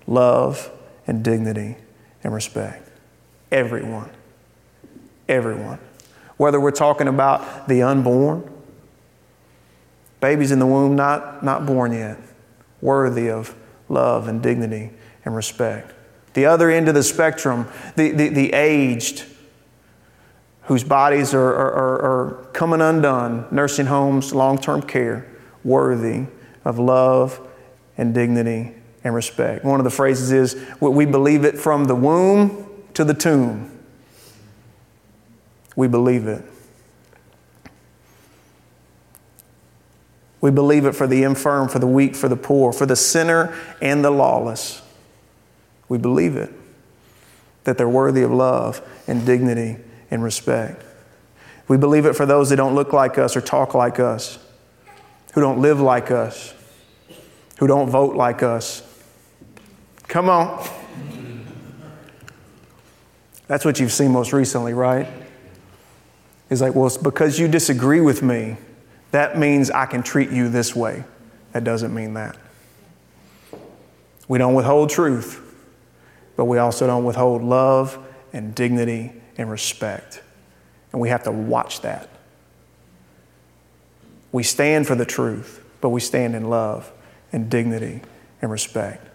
love 0.07 0.69
and 1.07 1.23
dignity 1.23 1.77
and 2.23 2.33
respect. 2.33 2.89
Everyone. 3.51 4.09
Everyone. 5.27 5.79
Whether 6.37 6.59
we're 6.59 6.71
talking 6.71 7.07
about 7.07 7.67
the 7.67 7.81
unborn, 7.83 8.49
babies 10.19 10.51
in 10.51 10.59
the 10.59 10.65
womb 10.65 10.95
not, 10.95 11.43
not 11.43 11.65
born 11.65 11.91
yet, 11.93 12.17
worthy 12.81 13.29
of 13.29 13.55
love 13.89 14.27
and 14.27 14.41
dignity 14.41 14.91
and 15.25 15.35
respect. 15.35 15.93
The 16.33 16.45
other 16.45 16.69
end 16.69 16.87
of 16.87 16.93
the 16.93 17.03
spectrum, 17.03 17.67
the, 17.95 18.11
the, 18.11 18.29
the 18.29 18.53
aged, 18.53 19.25
whose 20.71 20.85
bodies 20.85 21.33
are, 21.33 21.53
are, 21.53 22.01
are 22.01 22.45
coming 22.53 22.79
undone, 22.79 23.45
nursing 23.51 23.87
homes, 23.87 24.33
long 24.33 24.57
term 24.57 24.81
care, 24.81 25.29
worthy 25.65 26.25
of 26.63 26.79
love 26.79 27.45
and 27.97 28.13
dignity 28.13 28.73
and 29.03 29.13
respect. 29.13 29.65
One 29.65 29.81
of 29.81 29.83
the 29.83 29.89
phrases 29.89 30.31
is, 30.31 30.55
we 30.79 31.05
believe 31.05 31.43
it 31.43 31.59
from 31.59 31.83
the 31.87 31.95
womb 31.95 32.85
to 32.93 33.03
the 33.03 33.13
tomb. 33.13 33.77
We 35.75 35.89
believe 35.89 36.25
it. 36.25 36.41
We 40.39 40.51
believe 40.51 40.85
it 40.85 40.93
for 40.93 41.05
the 41.05 41.23
infirm, 41.23 41.67
for 41.67 41.79
the 41.79 41.87
weak, 41.87 42.15
for 42.15 42.29
the 42.29 42.37
poor, 42.37 42.71
for 42.71 42.85
the 42.85 42.95
sinner 42.95 43.53
and 43.81 44.05
the 44.05 44.09
lawless. 44.09 44.81
We 45.89 45.97
believe 45.97 46.37
it 46.37 46.53
that 47.65 47.77
they're 47.77 47.89
worthy 47.89 48.21
of 48.21 48.31
love 48.31 48.81
and 49.05 49.25
dignity 49.25 49.75
and 50.11 50.21
respect. 50.21 50.83
We 51.67 51.77
believe 51.77 52.05
it 52.05 52.13
for 52.13 52.25
those 52.25 52.49
that 52.49 52.57
don't 52.57 52.75
look 52.75 52.93
like 52.93 53.17
us 53.17 53.35
or 53.35 53.41
talk 53.41 53.73
like 53.73 53.99
us, 53.99 54.37
who 55.33 55.41
don't 55.41 55.61
live 55.61 55.79
like 55.79 56.11
us, 56.11 56.53
who 57.57 57.65
don't 57.65 57.89
vote 57.89 58.15
like 58.15 58.43
us. 58.43 58.83
Come 60.07 60.29
on. 60.29 60.67
That's 63.47 63.65
what 63.65 63.79
you've 63.79 63.91
seen 63.91 64.11
most 64.11 64.33
recently, 64.33 64.73
right? 64.73 65.07
It's 66.49 66.61
like, 66.61 66.75
well, 66.75 66.87
it's 66.87 66.97
because 66.97 67.39
you 67.39 67.47
disagree 67.47 68.01
with 68.01 68.21
me 68.21 68.57
that 69.11 69.37
means 69.37 69.69
I 69.69 69.85
can 69.85 70.03
treat 70.03 70.31
you 70.31 70.49
this 70.49 70.75
way. 70.75 71.03
That 71.51 71.63
doesn't 71.63 71.93
mean 71.93 72.13
that. 72.15 72.37
We 74.27 74.37
don't 74.37 74.53
withhold 74.53 74.89
truth, 74.89 75.41
but 76.37 76.45
we 76.45 76.57
also 76.57 76.87
don't 76.87 77.03
withhold 77.03 77.43
love 77.43 77.99
and 78.31 78.55
dignity 78.55 79.11
and 79.37 79.49
respect. 79.49 80.21
And 80.91 81.01
we 81.01 81.09
have 81.09 81.23
to 81.23 81.31
watch 81.31 81.81
that. 81.81 82.09
We 84.31 84.43
stand 84.43 84.87
for 84.87 84.95
the 84.95 85.05
truth, 85.05 85.63
but 85.81 85.89
we 85.89 85.99
stand 85.99 86.35
in 86.35 86.49
love 86.49 86.91
and 87.31 87.49
dignity 87.49 88.01
and 88.41 88.51
respect. 88.51 89.07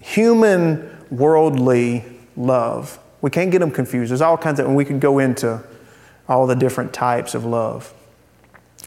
Human 0.00 1.04
worldly 1.10 2.04
love, 2.36 2.98
we 3.20 3.30
can't 3.30 3.50
get 3.50 3.58
them 3.58 3.70
confused. 3.70 4.10
There's 4.10 4.20
all 4.20 4.36
kinds 4.36 4.60
of, 4.60 4.66
and 4.66 4.76
we 4.76 4.84
can 4.84 4.98
go 5.00 5.18
into 5.18 5.62
all 6.28 6.46
the 6.46 6.54
different 6.54 6.92
types 6.92 7.34
of 7.34 7.44
love. 7.44 7.92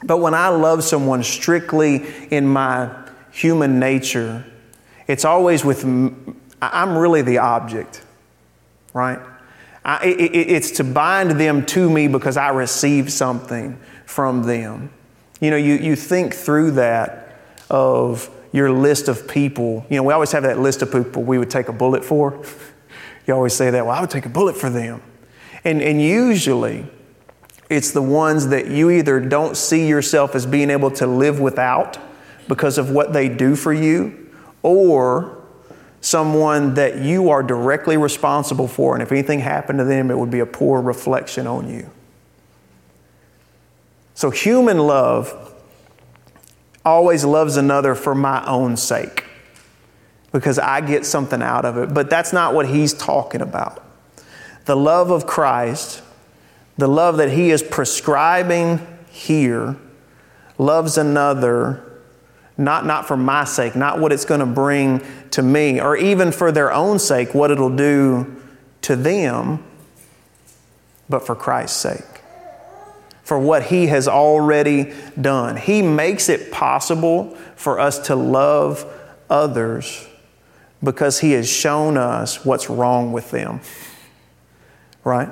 But 0.03 0.17
when 0.17 0.33
I 0.33 0.49
love 0.49 0.83
someone 0.83 1.23
strictly 1.23 2.05
in 2.31 2.47
my 2.47 2.89
human 3.31 3.79
nature, 3.79 4.45
it's 5.07 5.25
always 5.25 5.65
with, 5.65 5.83
I'm 6.61 6.97
really 6.97 7.21
the 7.21 7.39
object, 7.39 8.03
right? 8.93 9.19
I, 9.85 10.05
it, 10.05 10.35
it's 10.35 10.71
to 10.71 10.83
bind 10.83 11.31
them 11.31 11.65
to 11.67 11.89
me 11.89 12.07
because 12.07 12.37
I 12.37 12.49
receive 12.49 13.11
something 13.11 13.79
from 14.05 14.43
them. 14.43 14.91
You 15.39 15.51
know, 15.51 15.57
you, 15.57 15.75
you 15.75 15.95
think 15.95 16.33
through 16.33 16.71
that 16.71 17.39
of 17.69 18.29
your 18.51 18.71
list 18.71 19.07
of 19.07 19.27
people. 19.27 19.85
You 19.89 19.97
know, 19.97 20.03
we 20.03 20.13
always 20.13 20.31
have 20.31 20.43
that 20.43 20.59
list 20.59 20.81
of 20.81 20.91
people 20.91 21.23
we 21.23 21.37
would 21.37 21.49
take 21.49 21.69
a 21.69 21.73
bullet 21.73 22.03
for. 22.03 22.43
you 23.27 23.33
always 23.33 23.53
say 23.53 23.69
that, 23.69 23.85
well, 23.85 23.95
I 23.95 24.01
would 24.01 24.09
take 24.09 24.25
a 24.25 24.29
bullet 24.29 24.57
for 24.57 24.69
them. 24.69 25.01
And, 25.63 25.81
and 25.81 26.01
usually, 26.01 26.87
it's 27.69 27.91
the 27.91 28.01
ones 28.01 28.47
that 28.47 28.67
you 28.67 28.89
either 28.89 29.19
don't 29.19 29.55
see 29.55 29.87
yourself 29.87 30.35
as 30.35 30.45
being 30.45 30.69
able 30.69 30.91
to 30.91 31.05
live 31.05 31.39
without 31.39 31.97
because 32.47 32.77
of 32.77 32.89
what 32.89 33.13
they 33.13 33.29
do 33.29 33.55
for 33.55 33.71
you, 33.71 34.31
or 34.63 35.38
someone 36.01 36.75
that 36.75 36.97
you 36.97 37.29
are 37.29 37.43
directly 37.43 37.97
responsible 37.97 38.67
for, 38.67 38.95
and 38.95 39.03
if 39.03 39.11
anything 39.11 39.39
happened 39.39 39.79
to 39.79 39.85
them, 39.85 40.09
it 40.11 40.17
would 40.17 40.31
be 40.31 40.39
a 40.39 40.45
poor 40.45 40.81
reflection 40.81 41.47
on 41.47 41.69
you. 41.69 41.89
So, 44.13 44.29
human 44.29 44.79
love 44.79 45.53
always 46.83 47.23
loves 47.23 47.57
another 47.57 47.95
for 47.95 48.15
my 48.15 48.45
own 48.45 48.77
sake 48.77 49.25
because 50.31 50.59
I 50.59 50.81
get 50.81 51.05
something 51.05 51.41
out 51.41 51.65
of 51.65 51.77
it. 51.77 51.93
But 51.93 52.09
that's 52.09 52.33
not 52.33 52.53
what 52.53 52.67
he's 52.67 52.93
talking 52.93 53.41
about. 53.41 53.83
The 54.65 54.75
love 54.75 55.09
of 55.09 55.25
Christ 55.25 56.01
the 56.79 56.87
love 56.87 57.17
that 57.17 57.31
he 57.31 57.51
is 57.51 57.61
prescribing 57.61 58.79
here, 59.11 59.75
loves 60.57 60.97
another 60.97 61.88
not, 62.59 62.85
not 62.85 63.07
for 63.07 63.15
my 63.15 63.45
sake, 63.45 63.75
not 63.75 63.99
what 63.99 64.11
it's 64.11 64.25
going 64.25 64.41
to 64.41 64.45
bring 64.45 65.01
to 65.31 65.41
me, 65.41 65.79
or 65.79 65.95
even 65.95 66.31
for 66.31 66.51
their 66.51 66.73
own 66.73 66.99
sake, 66.99 67.33
what 67.33 67.51
it'll 67.51 67.75
do 67.75 68.35
to 68.81 68.97
them, 68.97 69.63
but 71.07 71.25
for 71.25 71.35
Christ's 71.35 71.77
sake, 71.77 72.21
for 73.23 73.39
what 73.39 73.63
He 73.63 73.87
has 73.87 74.09
already 74.09 74.93
done. 75.19 75.55
He 75.55 75.81
makes 75.81 76.27
it 76.27 76.51
possible 76.51 77.35
for 77.55 77.79
us 77.79 77.97
to 78.07 78.15
love 78.15 78.85
others 79.29 80.05
because 80.83 81.19
He 81.19 81.31
has 81.31 81.49
shown 81.49 81.95
us 81.95 82.43
what's 82.43 82.69
wrong 82.69 83.13
with 83.13 83.31
them. 83.31 83.61
Right? 85.05 85.29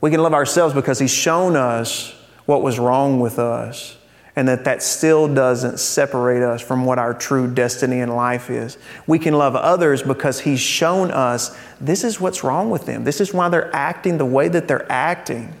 We 0.00 0.10
can 0.10 0.22
love 0.22 0.34
ourselves 0.34 0.74
because 0.74 0.98
He's 0.98 1.14
shown 1.14 1.54
us 1.54 2.12
what 2.46 2.62
was 2.62 2.80
wrong 2.80 3.20
with 3.20 3.38
us 3.38 3.97
and 4.38 4.46
that 4.46 4.64
that 4.66 4.84
still 4.84 5.26
doesn't 5.26 5.80
separate 5.80 6.44
us 6.44 6.62
from 6.62 6.84
what 6.84 6.96
our 6.96 7.12
true 7.12 7.52
destiny 7.52 7.98
in 7.98 8.08
life 8.08 8.50
is. 8.50 8.78
We 9.04 9.18
can 9.18 9.34
love 9.34 9.56
others 9.56 10.00
because 10.00 10.38
He's 10.38 10.60
shown 10.60 11.10
us 11.10 11.58
this 11.80 12.04
is 12.04 12.20
what's 12.20 12.44
wrong 12.44 12.70
with 12.70 12.86
them. 12.86 13.02
This 13.02 13.20
is 13.20 13.34
why 13.34 13.48
they're 13.48 13.74
acting 13.74 14.16
the 14.16 14.24
way 14.24 14.46
that 14.46 14.68
they're 14.68 14.86
acting. 14.92 15.52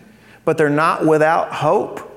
But 0.44 0.58
they're 0.58 0.70
not 0.70 1.04
without 1.04 1.52
hope, 1.52 2.08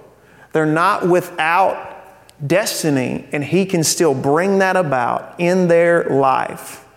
they're 0.51 0.67
not 0.67 1.07
without 1.07 2.05
destiny, 2.45 3.27
and 3.31 3.43
He 3.43 3.65
can 3.65 3.83
still 3.83 4.13
bring 4.13 4.59
that 4.59 4.75
about 4.75 5.39
in 5.39 5.67
their 5.67 6.03
life. 6.11 6.87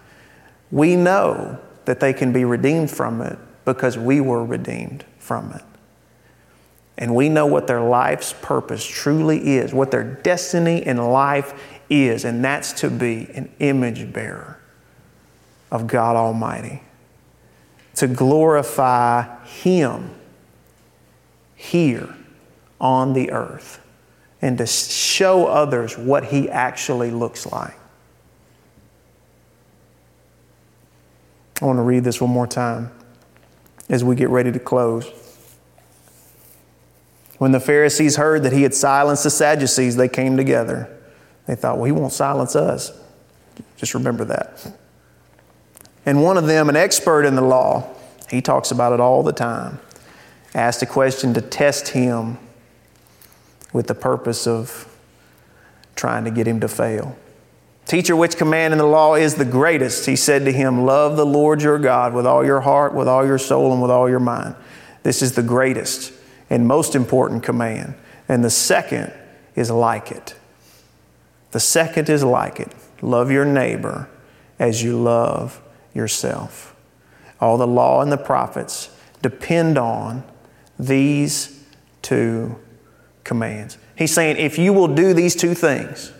We 0.70 0.94
know 0.94 1.58
that 1.86 2.00
they 2.00 2.12
can 2.12 2.34
be 2.34 2.44
redeemed 2.44 2.90
from 2.90 3.22
it 3.22 3.38
because 3.64 3.96
we 3.96 4.20
were 4.20 4.44
redeemed 4.44 5.06
from 5.18 5.52
it. 5.52 5.73
And 6.96 7.14
we 7.14 7.28
know 7.28 7.46
what 7.46 7.66
their 7.66 7.80
life's 7.80 8.32
purpose 8.32 8.84
truly 8.86 9.56
is, 9.56 9.74
what 9.74 9.90
their 9.90 10.04
destiny 10.04 10.86
in 10.86 10.96
life 10.96 11.80
is, 11.90 12.24
and 12.24 12.44
that's 12.44 12.72
to 12.80 12.90
be 12.90 13.28
an 13.34 13.52
image 13.58 14.12
bearer 14.12 14.60
of 15.70 15.86
God 15.86 16.14
Almighty, 16.14 16.82
to 17.96 18.06
glorify 18.06 19.44
Him 19.44 20.14
here 21.56 22.14
on 22.80 23.12
the 23.12 23.32
earth, 23.32 23.80
and 24.40 24.56
to 24.58 24.66
show 24.66 25.46
others 25.46 25.98
what 25.98 26.26
He 26.26 26.48
actually 26.48 27.10
looks 27.10 27.44
like. 27.46 27.74
I 31.60 31.66
want 31.66 31.78
to 31.78 31.82
read 31.82 32.04
this 32.04 32.20
one 32.20 32.30
more 32.30 32.46
time 32.46 32.92
as 33.88 34.04
we 34.04 34.16
get 34.16 34.28
ready 34.28 34.52
to 34.52 34.58
close. 34.58 35.23
When 37.38 37.52
the 37.52 37.60
Pharisees 37.60 38.16
heard 38.16 38.42
that 38.44 38.52
he 38.52 38.62
had 38.62 38.74
silenced 38.74 39.24
the 39.24 39.30
Sadducees, 39.30 39.96
they 39.96 40.08
came 40.08 40.36
together. 40.36 40.94
They 41.46 41.54
thought, 41.54 41.76
well, 41.76 41.84
he 41.84 41.92
won't 41.92 42.12
silence 42.12 42.56
us. 42.56 42.92
Just 43.76 43.94
remember 43.94 44.24
that. 44.26 44.72
And 46.06 46.22
one 46.22 46.36
of 46.36 46.46
them, 46.46 46.68
an 46.68 46.76
expert 46.76 47.24
in 47.24 47.34
the 47.34 47.42
law, 47.42 47.88
he 48.30 48.40
talks 48.40 48.70
about 48.70 48.92
it 48.92 49.00
all 49.00 49.22
the 49.22 49.32
time, 49.32 49.80
asked 50.54 50.82
a 50.82 50.86
question 50.86 51.34
to 51.34 51.40
test 51.40 51.88
him 51.88 52.38
with 53.72 53.86
the 53.86 53.94
purpose 53.94 54.46
of 54.46 54.88
trying 55.96 56.24
to 56.24 56.30
get 56.30 56.46
him 56.46 56.60
to 56.60 56.68
fail. 56.68 57.16
Teacher, 57.86 58.16
which 58.16 58.36
command 58.36 58.72
in 58.72 58.78
the 58.78 58.86
law 58.86 59.14
is 59.14 59.34
the 59.34 59.44
greatest? 59.44 60.06
He 60.06 60.16
said 60.16 60.44
to 60.46 60.52
him, 60.52 60.84
Love 60.84 61.16
the 61.16 61.26
Lord 61.26 61.60
your 61.60 61.78
God 61.78 62.14
with 62.14 62.26
all 62.26 62.44
your 62.44 62.60
heart, 62.60 62.94
with 62.94 63.08
all 63.08 63.26
your 63.26 63.38
soul, 63.38 63.72
and 63.72 63.82
with 63.82 63.90
all 63.90 64.08
your 64.08 64.20
mind. 64.20 64.54
This 65.02 65.20
is 65.20 65.32
the 65.32 65.42
greatest 65.42 66.12
and 66.54 66.68
most 66.68 66.94
important 66.94 67.42
command. 67.42 67.94
And 68.28 68.44
the 68.44 68.50
second 68.50 69.12
is 69.56 69.72
like 69.72 70.12
it. 70.12 70.36
The 71.50 71.58
second 71.58 72.08
is 72.08 72.22
like 72.22 72.60
it 72.60 72.72
love 73.02 73.28
your 73.30 73.44
neighbor 73.44 74.08
as 74.60 74.80
you 74.80 74.96
love 74.96 75.60
yourself. 75.94 76.76
All 77.40 77.58
the 77.58 77.66
law 77.66 78.02
and 78.02 78.12
the 78.12 78.16
prophets 78.16 78.88
depend 79.20 79.76
on 79.76 80.22
these 80.78 81.60
two 82.02 82.56
commands. 83.24 83.76
He's 83.98 84.14
saying, 84.14 84.36
if 84.36 84.56
you 84.56 84.72
will 84.72 84.94
do 84.94 85.12
these 85.12 85.34
two 85.34 85.54
things, 85.54 86.12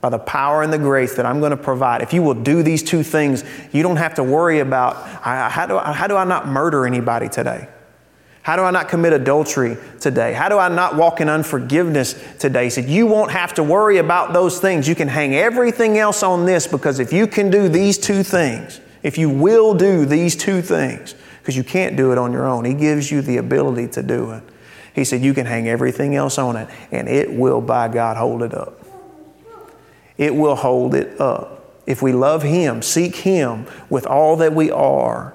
by 0.00 0.08
the 0.08 0.18
power 0.18 0.62
and 0.62 0.72
the 0.72 0.78
grace 0.78 1.14
that 1.14 1.24
I'm 1.24 1.38
going 1.38 1.52
to 1.52 1.56
provide, 1.56 2.02
if 2.02 2.12
you 2.12 2.22
will 2.24 2.34
do 2.34 2.64
these 2.64 2.82
two 2.82 3.04
things, 3.04 3.44
you 3.70 3.84
don't 3.84 3.98
have 3.98 4.14
to 4.14 4.24
worry 4.24 4.58
about 4.58 4.96
how 4.96 5.66
do 5.66 5.78
I, 5.78 5.92
how 5.92 6.08
do 6.08 6.16
I 6.16 6.24
not 6.24 6.48
murder 6.48 6.84
anybody 6.84 7.28
today? 7.28 7.68
How 8.42 8.56
do 8.56 8.62
I 8.62 8.72
not 8.72 8.88
commit 8.88 9.12
adultery 9.12 9.76
today? 10.00 10.32
How 10.32 10.48
do 10.48 10.58
I 10.58 10.68
not 10.68 10.96
walk 10.96 11.20
in 11.20 11.28
unforgiveness 11.28 12.20
today? 12.40 12.64
He 12.64 12.70
said, 12.70 12.86
You 12.86 13.06
won't 13.06 13.30
have 13.30 13.54
to 13.54 13.62
worry 13.62 13.98
about 13.98 14.32
those 14.32 14.58
things. 14.58 14.88
You 14.88 14.96
can 14.96 15.06
hang 15.06 15.34
everything 15.34 15.96
else 15.96 16.24
on 16.24 16.44
this 16.44 16.66
because 16.66 16.98
if 16.98 17.12
you 17.12 17.28
can 17.28 17.50
do 17.50 17.68
these 17.68 17.96
two 17.98 18.24
things, 18.24 18.80
if 19.04 19.16
you 19.16 19.30
will 19.30 19.74
do 19.74 20.04
these 20.04 20.34
two 20.34 20.60
things, 20.60 21.14
because 21.38 21.56
you 21.56 21.62
can't 21.62 21.96
do 21.96 22.10
it 22.10 22.18
on 22.18 22.32
your 22.32 22.46
own, 22.46 22.64
He 22.64 22.74
gives 22.74 23.12
you 23.12 23.22
the 23.22 23.36
ability 23.36 23.86
to 23.88 24.02
do 24.02 24.32
it. 24.32 24.42
He 24.92 25.04
said, 25.04 25.22
You 25.22 25.34
can 25.34 25.46
hang 25.46 25.68
everything 25.68 26.16
else 26.16 26.36
on 26.36 26.56
it, 26.56 26.68
and 26.90 27.08
it 27.08 27.32
will, 27.32 27.60
by 27.60 27.86
God, 27.86 28.16
hold 28.16 28.42
it 28.42 28.54
up. 28.54 28.84
It 30.18 30.34
will 30.34 30.56
hold 30.56 30.96
it 30.96 31.20
up. 31.20 31.80
If 31.86 32.02
we 32.02 32.12
love 32.12 32.42
Him, 32.42 32.82
seek 32.82 33.16
Him 33.16 33.66
with 33.88 34.04
all 34.04 34.36
that 34.36 34.52
we 34.52 34.70
are, 34.72 35.32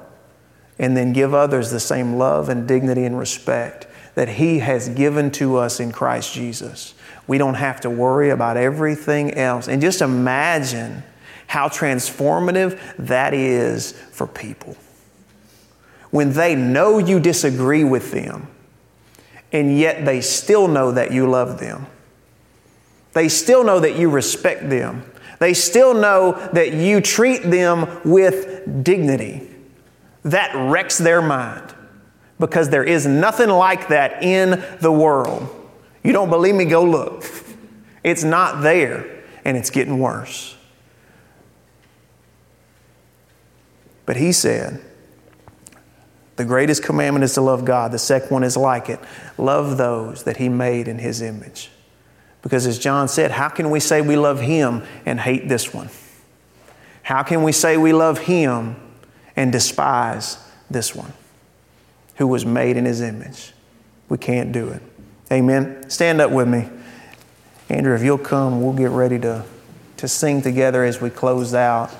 and 0.80 0.96
then 0.96 1.13
give 1.13 1.34
others 1.34 1.72
the 1.72 1.80
same 1.80 2.18
love 2.18 2.50
and 2.50 2.68
dignity 2.68 3.06
and 3.06 3.18
respect 3.18 3.88
that 4.16 4.30
He 4.30 4.60
has 4.60 4.90
given 4.90 5.32
to 5.32 5.58
us 5.58 5.80
in 5.80 5.92
Christ 5.92 6.34
Jesus. 6.34 6.94
We 7.28 7.38
don't 7.38 7.56
have 7.56 7.82
to 7.82 7.90
worry 7.90 8.30
about 8.30 8.58
everything 8.58 9.34
else. 9.34 9.68
And 9.68 9.82
just 9.82 10.02
imagine 10.02 11.04
how 11.48 11.68
transformative 11.68 12.80
that 12.98 13.34
is 13.34 13.92
for 13.92 14.28
people. 14.28 14.76
When 16.10 16.34
they 16.34 16.56
know 16.56 17.00
you 17.00 17.20
disagree 17.20 17.84
with 17.84 18.12
them, 18.12 18.48
and 19.52 19.78
yet 19.78 20.06
they 20.06 20.22
still 20.22 20.68
know 20.68 20.92
that 20.92 21.12
you 21.12 21.30
love 21.30 21.60
them. 21.60 21.88
They 23.13 23.30
still 23.30 23.63
know 23.63 23.80
that 23.80 23.98
you 23.98 24.10
respect 24.10 24.70
them. 24.70 25.10
They 25.40 25.54
still 25.54 25.94
know 25.94 26.34
that 26.54 26.74
you 26.74 27.02
treat 27.02 27.44
them 27.44 28.02
with 28.04 28.84
dignity 28.84 29.57
that 30.32 30.54
wrecks 30.56 30.98
their 30.98 31.22
mind 31.22 31.74
because 32.40 32.70
there 32.70 32.84
is 32.84 33.06
nothing 33.06 33.50
like 33.50 33.88
that 33.90 34.24
in 34.24 34.63
the 34.82 34.92
world. 34.92 35.48
You 36.04 36.13
don't 36.13 36.30
believe 36.30 36.56
me? 36.56 36.66
Go 36.66 36.84
look. 36.84 37.24
It's 38.04 38.24
not 38.24 38.62
there, 38.62 39.24
and 39.44 39.58
it's 39.58 39.70
getting 39.70 40.00
worse. 40.00 40.56
But 44.06 44.16
he 44.16 44.32
said, 44.32 44.82
the 46.38 46.46
greatest 46.46 46.84
commandment 46.84 47.24
is 47.26 47.34
to 47.34 47.42
love 47.42 47.66
God. 47.66 47.92
The 47.92 48.00
second 48.00 48.30
one 48.30 48.44
is 48.44 48.56
like 48.56 48.90
it 48.90 49.00
love 49.38 49.78
those 49.78 50.24
that 50.24 50.38
he 50.38 50.50
made 50.50 50.88
in 50.88 51.00
his 51.00 51.22
image. 51.22 51.72
Because 52.42 52.66
as 52.68 52.78
John 52.80 53.08
said, 53.08 53.32
how 53.32 53.50
can 53.50 53.70
we 53.72 53.80
say 53.80 54.02
we 54.02 54.16
love 54.16 54.40
him 54.40 54.84
and 55.06 55.20
hate 55.20 55.50
this 55.50 55.74
one? 55.74 55.90
How 57.02 57.24
can 57.24 57.44
we 57.44 57.52
say 57.52 57.76
we 57.76 57.92
love 57.92 58.20
him 58.20 58.76
and 59.38 59.52
despise 59.52 60.38
this 60.69 60.93
one 60.93 61.13
who 62.15 62.28
was 62.28 62.45
made 62.45 62.76
in 62.76 62.84
his 62.84 63.00
image. 63.00 63.54
We 64.10 64.17
can't 64.17 64.52
do 64.52 64.67
it. 64.69 64.82
Amen. 65.32 65.89
Stand 65.89 66.19
up 66.19 66.32
with 66.32 66.47
me. 66.47 66.67
Andrew, 67.69 67.95
if 67.95 68.02
you'll 68.02 68.17
come, 68.17 68.62
we'll 68.62 68.73
get 68.73 68.89
ready 68.89 69.19
to, 69.19 69.45
to 69.97 70.08
sing 70.08 70.41
together 70.41 70.84
as 70.84 71.00
we 71.00 71.10
close 71.10 71.54
out. 71.54 71.91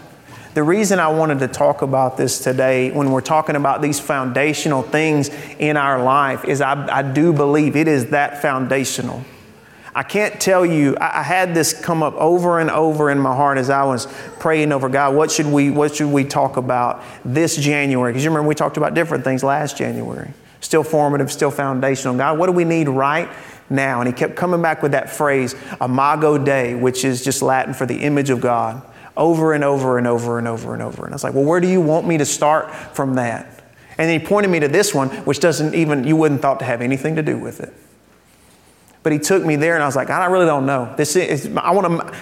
The 0.54 0.64
reason 0.64 1.00
I 1.00 1.10
wanted 1.10 1.40
to 1.40 1.48
talk 1.48 1.84
about 1.84 2.18
this 2.18 2.40
today, 2.40 2.90
when 2.90 3.12
we're 3.12 3.22
talking 3.22 3.56
about 3.56 3.82
these 3.82 4.00
foundational 4.00 4.82
things 4.82 5.30
in 5.60 5.78
our 5.78 6.02
life, 6.02 6.46
is 6.46 6.62
I, 6.62 6.88
I 6.92 7.04
do 7.04 7.32
believe 7.32 7.76
it 7.76 7.88
is 7.88 8.08
that 8.08 8.42
foundational. 8.42 9.24
I 9.98 10.04
can't 10.04 10.40
tell 10.40 10.64
you, 10.64 10.96
I, 10.98 11.22
I 11.22 11.24
had 11.24 11.56
this 11.56 11.74
come 11.74 12.04
up 12.04 12.14
over 12.14 12.60
and 12.60 12.70
over 12.70 13.10
in 13.10 13.18
my 13.18 13.36
heart 13.36 13.58
as 13.58 13.72
I 13.72 13.84
was 13.84 14.06
praying 14.38 14.72
over 14.72 14.90
God, 14.90 15.16
what 15.16 15.32
should 15.32 15.48
we, 15.48 15.72
what 15.72 15.96
should 15.96 16.12
we 16.12 16.24
talk 16.24 16.58
about 16.58 17.04
this 17.26 17.58
January? 17.58 18.12
Because 18.14 18.24
you 18.24 18.30
remember 18.30 18.48
we 18.48 18.54
talked 18.54 18.78
about 18.78 18.94
different 18.94 19.24
things 19.24 19.44
last 19.44 19.76
January. 19.76 20.32
Still 20.62 20.84
formative, 20.84 21.32
still 21.32 21.50
foundational. 21.50 22.16
God, 22.16 22.38
what 22.38 22.46
do 22.46 22.52
we 22.52 22.64
need 22.64 22.88
right 22.88 23.28
now? 23.72 24.00
And 24.00 24.08
he 24.08 24.14
kept 24.14 24.36
coming 24.36 24.62
back 24.62 24.84
with 24.84 24.92
that 24.92 25.10
phrase, 25.10 25.56
imago 25.82 26.38
Dei, 26.38 26.76
which 26.76 27.04
is 27.04 27.24
just 27.24 27.42
Latin 27.42 27.74
for 27.74 27.88
the 27.88 27.98
image 27.98 28.30
of 28.30 28.40
God, 28.40 28.84
over 29.18 29.54
and 29.54 29.64
over 29.64 29.98
and 29.98 30.06
over 30.06 30.38
and 30.38 30.48
over 30.48 30.76
and 30.76 30.84
over. 30.84 31.06
And 31.06 31.14
I 31.14 31.16
was 31.16 31.24
like, 31.24 31.34
well, 31.34 31.44
where 31.44 31.60
do 31.60 31.68
you 31.68 31.82
want 31.82 32.08
me 32.08 32.20
to 32.20 32.26
start 32.26 32.72
from 32.96 33.16
that? 33.16 33.64
And 33.98 34.12
he 34.12 34.20
pointed 34.20 34.52
me 34.52 34.60
to 34.60 34.68
this 34.68 34.94
one, 34.94 35.10
which 35.26 35.40
doesn't 35.40 35.74
even, 35.74 36.04
you 36.04 36.16
wouldn't 36.16 36.44
thought 36.44 36.60
to 36.60 36.66
have 36.66 36.84
anything 36.84 37.16
to 37.16 37.24
do 37.24 37.36
with 37.40 37.62
it. 37.62 37.74
But 39.08 39.14
he 39.14 39.20
took 39.20 39.46
me 39.46 39.56
there, 39.56 39.76
and 39.76 39.82
I 39.82 39.86
was 39.86 39.96
like, 39.96 40.10
I 40.10 40.26
really 40.26 40.48
don't 40.48 40.66
know. 40.66 40.94
This 40.98 41.16
is, 41.16 41.46
I 41.56 41.72
want 41.72 41.88
to, 41.88 42.14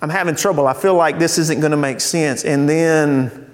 I'm 0.00 0.08
having 0.08 0.36
trouble. 0.36 0.68
I 0.68 0.72
feel 0.72 0.94
like 0.94 1.18
this 1.18 1.36
isn't 1.36 1.58
going 1.58 1.72
to 1.72 1.76
make 1.76 2.00
sense. 2.00 2.44
And 2.44 2.68
then 2.68 3.50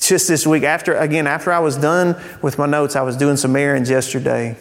just 0.00 0.26
this 0.26 0.46
week, 0.46 0.62
after 0.62 0.96
again, 0.96 1.26
after 1.26 1.52
I 1.52 1.58
was 1.58 1.76
done 1.76 2.18
with 2.40 2.56
my 2.56 2.64
notes, 2.64 2.96
I 2.96 3.02
was 3.02 3.14
doing 3.18 3.36
some 3.36 3.54
errands 3.56 3.90
yesterday, 3.90 4.56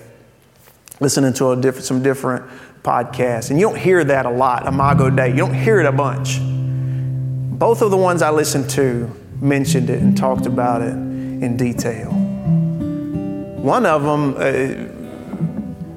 listening 1.00 1.32
to 1.36 1.56
different, 1.56 1.86
some 1.86 2.04
different 2.04 2.52
podcasts. 2.82 3.50
And 3.50 3.58
you 3.58 3.66
don't 3.66 3.80
hear 3.80 4.04
that 4.04 4.26
a 4.26 4.30
lot, 4.30 4.68
Imago 4.68 5.10
Dei, 5.10 5.30
You 5.30 5.38
don't 5.38 5.54
hear 5.54 5.80
it 5.80 5.86
a 5.86 5.92
bunch. 5.94 6.38
Both 6.42 7.82
of 7.82 7.92
the 7.92 7.98
ones 7.98 8.22
I 8.22 8.30
listened 8.30 8.70
to 8.72 9.10
mentioned 9.40 9.90
it 9.90 10.02
and 10.02 10.18
talked 10.18 10.48
about 10.48 10.82
it 10.82 10.92
in 10.92 11.56
detail. 11.56 12.12
One 12.12 13.86
of 13.86 14.04
them, 14.04 14.36
uh, 14.36 14.93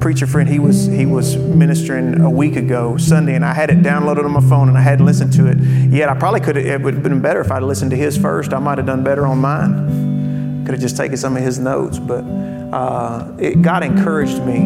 preacher 0.07 0.25
friend, 0.25 0.49
he 0.49 0.61
was 0.61 0.87
he 0.87 1.05
was 1.05 1.37
ministering 1.37 2.21
a 2.21 2.31
week 2.31 2.55
ago 2.55 2.97
Sunday, 2.97 3.35
and 3.35 3.45
I 3.45 3.53
had 3.53 3.71
it 3.71 3.79
downloaded 3.79 4.25
on 4.25 4.31
my 4.31 4.41
phone, 4.41 4.69
and 4.69 4.79
I 4.79 4.81
hadn't 4.81 5.05
listened 5.05 5.33
to 5.33 5.49
it 5.49 5.59
yet. 5.91 6.09
I 6.09 6.17
probably 6.17 6.39
could 6.39 6.55
have. 6.55 6.65
It 6.65 6.81
would 6.81 6.95
have 6.95 7.03
been 7.03 7.21
better 7.21 7.41
if 7.41 7.51
I'd 7.51 7.65
listened 7.65 7.91
to 7.91 7.97
his 7.97 8.17
first. 8.17 8.53
I 8.53 8.61
might 8.61 8.79
have 8.79 8.87
done 8.87 9.03
better 9.03 9.27
on 9.27 9.39
mine. 9.39 10.65
Could 10.65 10.75
have 10.75 10.81
just 10.81 10.97
taken 10.97 11.17
some 11.17 11.37
of 11.37 11.43
his 11.43 11.59
notes, 11.59 11.99
but 11.99 12.21
uh, 12.21 13.33
it, 13.41 13.63
God 13.63 13.83
encouraged 13.83 14.41
me 14.45 14.59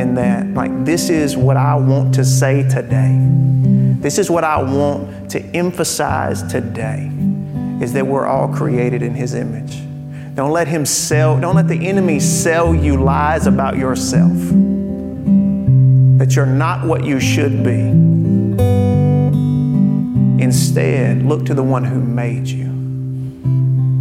in 0.00 0.14
that. 0.14 0.46
Like 0.54 0.84
this 0.84 1.10
is 1.10 1.36
what 1.36 1.56
I 1.56 1.74
want 1.74 2.14
to 2.14 2.24
say 2.24 2.62
today. 2.68 3.18
This 3.98 4.16
is 4.16 4.30
what 4.30 4.44
I 4.44 4.62
want 4.62 5.28
to 5.32 5.40
emphasize 5.56 6.40
today 6.44 7.10
is 7.82 7.94
that 7.94 8.06
we're 8.06 8.26
all 8.26 8.46
created 8.46 9.02
in 9.02 9.16
His 9.16 9.34
image. 9.34 9.76
Don't 10.36 10.52
let 10.52 10.68
Him 10.68 10.86
sell, 10.86 11.40
don't 11.40 11.56
let 11.56 11.66
the 11.66 11.84
enemy 11.88 12.20
sell 12.20 12.72
you 12.72 13.02
lies 13.02 13.48
about 13.48 13.76
yourself. 13.76 14.30
That 16.18 16.36
you're 16.36 16.46
not 16.46 16.86
what 16.86 17.04
you 17.04 17.20
should 17.20 17.64
be. 17.64 17.80
Instead, 20.42 21.24
look 21.24 21.46
to 21.46 21.54
the 21.54 21.62
one 21.62 21.84
who 21.84 22.00
made 22.00 22.46
you. 22.46 22.64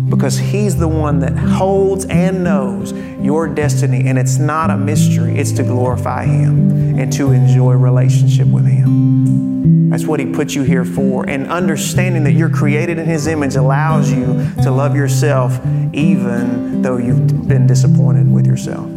Because 0.10 0.38
He's 0.38 0.78
the 0.78 0.88
one 0.88 1.20
that 1.20 1.38
holds 1.38 2.06
and 2.06 2.44
knows 2.44 2.94
your 3.22 3.48
destiny, 3.48 4.08
and 4.08 4.20
it's 4.20 4.38
not 4.38 4.70
a 4.70 4.78
mystery, 4.78 5.38
it's 5.38 5.52
to 5.54 5.64
glorify 5.64 6.26
Him 6.26 7.00
and 7.00 7.12
to 7.14 7.32
enjoy 7.32 7.74
relationship 7.74 8.48
with 8.48 8.66
Him. 8.66 9.90
That's 9.90 10.06
what 10.06 10.20
He 10.20 10.26
put 10.28 10.54
you 10.54 10.64
here 10.64 10.86
for. 10.86 11.28
And 11.28 11.48
understanding 11.48 12.24
that 12.26 12.34
you're 12.34 12.50
created 12.50 13.00
in 13.00 13.06
His 13.06 13.26
image 13.28 13.56
allows 13.56 14.12
you 14.12 14.26
to 14.64 14.70
love 14.70 14.96
yourself 14.96 15.60
even 15.94 16.82
though 16.82 16.98
you've 16.98 17.48
been 17.48 17.66
disappointed 17.68 18.32
with 18.32 18.46
yourself. 18.46 18.93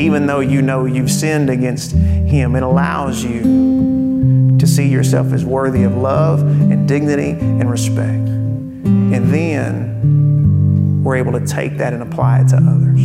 Even 0.00 0.26
though 0.26 0.40
you 0.40 0.62
know 0.62 0.86
you've 0.86 1.10
sinned 1.10 1.50
against 1.50 1.92
Him, 1.92 2.56
it 2.56 2.62
allows 2.62 3.22
you 3.22 4.56
to 4.58 4.66
see 4.66 4.88
yourself 4.88 5.32
as 5.32 5.44
worthy 5.44 5.82
of 5.82 5.94
love 5.96 6.40
and 6.40 6.88
dignity 6.88 7.30
and 7.30 7.70
respect. 7.70 8.28
And 8.28 9.32
then 9.32 11.02
we're 11.04 11.16
able 11.16 11.32
to 11.32 11.46
take 11.46 11.76
that 11.78 11.92
and 11.92 12.02
apply 12.02 12.40
it 12.40 12.48
to 12.48 12.56
others. 12.56 13.00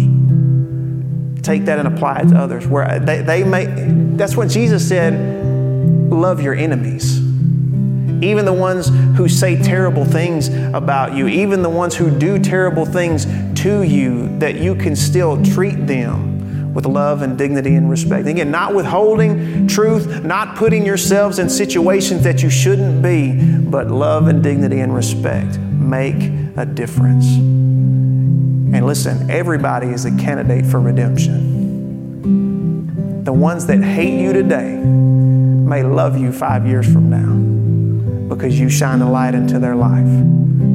Take 1.44 1.66
that 1.66 1.80
and 1.80 1.88
apply 1.88 2.22
it 2.22 2.30
to 2.30 2.38
others. 2.38 2.66
Where 2.66 3.00
they, 3.00 3.22
they 3.22 3.44
may, 3.44 3.66
that's 4.16 4.38
what 4.38 4.50
Jesus 4.50 4.88
said 4.88 5.14
love 6.12 6.42
your 6.42 6.56
enemies. 6.56 7.20
Even 8.24 8.46
the 8.46 8.54
ones 8.54 8.88
who 9.18 9.28
say 9.28 9.62
terrible 9.62 10.06
things 10.06 10.48
about 10.48 11.14
you, 11.14 11.28
even 11.28 11.62
the 11.62 11.70
ones 11.70 11.94
who 11.96 12.10
do 12.10 12.40
terrible 12.40 12.86
things 12.86 13.26
to 13.62 13.84
you, 13.84 14.40
that 14.40 14.56
you 14.56 14.76
can 14.76 14.96
still 14.96 15.44
treat 15.44 15.86
them 15.86 16.35
with 16.76 16.86
love 16.86 17.24
and 17.24 17.38
dignity 17.38 17.74
and 17.76 17.90
respect. 17.90 18.28
Again, 18.28 18.52
not 18.52 18.76
withholding 18.76 19.66
truth, 19.66 20.24
not 20.26 20.58
putting 20.58 20.86
yourselves 20.86 21.40
in 21.40 21.50
situations 21.50 22.24
that 22.24 22.44
you 22.44 22.50
shouldn't 22.50 23.02
be, 23.02 23.60
but 23.62 23.90
love 23.90 24.28
and 24.28 24.44
dignity 24.44 24.82
and 24.82 24.94
respect 24.94 25.58
make 25.58 26.22
a 26.58 26.66
difference. 26.66 27.26
And 27.26 28.86
listen, 28.86 29.32
everybody 29.32 29.88
is 29.88 30.04
a 30.04 30.12
candidate 30.18 30.66
for 30.66 30.82
redemption. 30.82 31.54
The 33.24 33.34
ones 33.34 33.66
that 33.68 33.82
hate 33.82 34.20
you 34.22 34.34
today, 34.34 34.76
may 34.76 35.82
love 35.82 36.18
you 36.18 36.32
five 36.32 36.68
years 36.68 36.86
from 36.92 37.10
now 37.10 37.34
because 38.28 38.60
you 38.60 38.70
shine 38.70 39.02
a 39.02 39.10
light 39.10 39.34
into 39.34 39.60
their 39.60 39.76
life, 39.76 40.06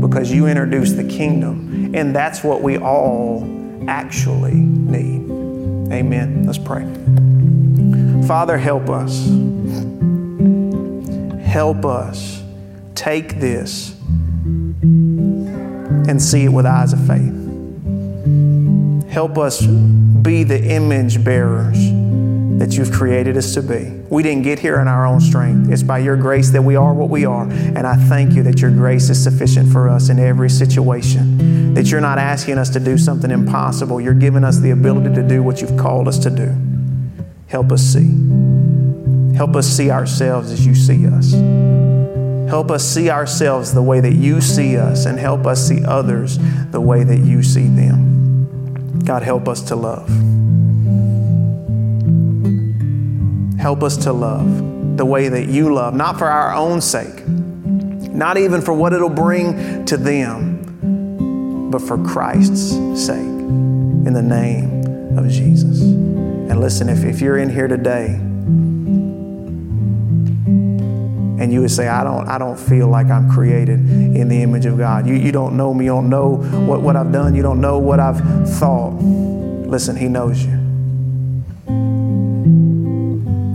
because 0.00 0.32
you 0.32 0.46
introduce 0.46 0.92
the 0.92 1.04
kingdom. 1.04 1.94
And 1.94 2.16
that's 2.16 2.42
what 2.42 2.62
we 2.62 2.78
all 2.78 3.44
actually 3.86 4.54
need. 4.54 5.39
Amen. 5.92 6.44
Let's 6.46 6.58
pray. 6.58 6.84
Father, 8.26 8.58
help 8.58 8.88
us. 8.88 9.26
Help 11.44 11.84
us 11.84 12.42
take 12.94 13.40
this 13.40 13.96
and 14.82 16.22
see 16.22 16.44
it 16.44 16.48
with 16.48 16.66
eyes 16.66 16.92
of 16.92 17.06
faith. 17.06 17.36
Help 19.10 19.38
us 19.38 19.66
be 19.66 20.44
the 20.44 20.62
image 20.62 21.24
bearers 21.24 22.09
that 22.60 22.76
you've 22.76 22.92
created 22.92 23.38
us 23.38 23.54
to 23.54 23.62
be. 23.62 23.90
We 24.10 24.22
didn't 24.22 24.42
get 24.42 24.58
here 24.58 24.80
in 24.80 24.86
our 24.86 25.06
own 25.06 25.22
strength. 25.22 25.70
It's 25.70 25.82
by 25.82 26.00
your 26.00 26.14
grace 26.14 26.50
that 26.50 26.60
we 26.60 26.76
are 26.76 26.92
what 26.92 27.08
we 27.08 27.24
are. 27.24 27.44
And 27.44 27.86
I 27.86 27.96
thank 27.96 28.34
you 28.34 28.42
that 28.42 28.60
your 28.60 28.70
grace 28.70 29.08
is 29.08 29.20
sufficient 29.20 29.72
for 29.72 29.88
us 29.88 30.10
in 30.10 30.18
every 30.18 30.50
situation. 30.50 31.72
That 31.72 31.90
you're 31.90 32.02
not 32.02 32.18
asking 32.18 32.58
us 32.58 32.68
to 32.70 32.78
do 32.78 32.98
something 32.98 33.30
impossible. 33.30 33.98
You're 33.98 34.12
giving 34.12 34.44
us 34.44 34.58
the 34.58 34.72
ability 34.72 35.14
to 35.14 35.26
do 35.26 35.42
what 35.42 35.62
you've 35.62 35.78
called 35.78 36.06
us 36.06 36.18
to 36.18 36.28
do. 36.28 36.54
Help 37.48 37.72
us 37.72 37.80
see. 37.80 38.14
Help 39.34 39.56
us 39.56 39.66
see 39.66 39.90
ourselves 39.90 40.52
as 40.52 40.66
you 40.66 40.74
see 40.74 41.06
us. 41.06 41.32
Help 42.50 42.70
us 42.70 42.84
see 42.84 43.08
ourselves 43.08 43.72
the 43.72 43.82
way 43.82 44.00
that 44.00 44.12
you 44.12 44.42
see 44.42 44.76
us, 44.76 45.06
and 45.06 45.18
help 45.18 45.46
us 45.46 45.66
see 45.66 45.82
others 45.82 46.38
the 46.72 46.80
way 46.80 47.04
that 47.04 47.20
you 47.20 47.42
see 47.42 47.68
them. 47.68 49.00
God, 49.06 49.22
help 49.22 49.48
us 49.48 49.62
to 49.62 49.76
love. 49.76 50.29
Help 53.60 53.82
us 53.82 53.98
to 53.98 54.12
love 54.12 54.96
the 54.96 55.04
way 55.04 55.28
that 55.28 55.48
you 55.48 55.74
love, 55.74 55.94
not 55.94 56.18
for 56.18 56.26
our 56.26 56.54
own 56.54 56.80
sake, 56.80 57.26
not 57.28 58.38
even 58.38 58.62
for 58.62 58.72
what 58.72 58.94
it'll 58.94 59.10
bring 59.10 59.84
to 59.84 59.98
them, 59.98 61.70
but 61.70 61.82
for 61.82 62.02
Christ's 62.02 62.70
sake, 62.98 63.18
in 63.18 64.14
the 64.14 64.22
name 64.22 65.18
of 65.18 65.28
Jesus. 65.28 65.82
And 65.82 66.58
listen, 66.58 66.88
if, 66.88 67.04
if 67.04 67.20
you're 67.20 67.36
in 67.36 67.50
here 67.50 67.68
today 67.68 68.06
and 71.40 71.52
you 71.52 71.60
would 71.60 71.70
say, 71.70 71.86
I 71.86 72.02
don't, 72.02 72.28
I 72.28 72.38
don't 72.38 72.58
feel 72.58 72.88
like 72.88 73.08
I'm 73.08 73.30
created 73.30 73.78
in 73.78 74.28
the 74.28 74.42
image 74.42 74.64
of 74.64 74.78
God, 74.78 75.06
you, 75.06 75.14
you 75.14 75.32
don't 75.32 75.56
know 75.56 75.74
me, 75.74 75.84
you 75.84 75.90
don't 75.90 76.08
know 76.08 76.36
what, 76.36 76.80
what 76.80 76.96
I've 76.96 77.12
done, 77.12 77.34
you 77.34 77.42
don't 77.42 77.60
know 77.60 77.78
what 77.78 78.00
I've 78.00 78.20
thought. 78.58 78.94
Listen, 78.94 79.96
He 79.96 80.08
knows 80.08 80.44
you. 80.44 80.59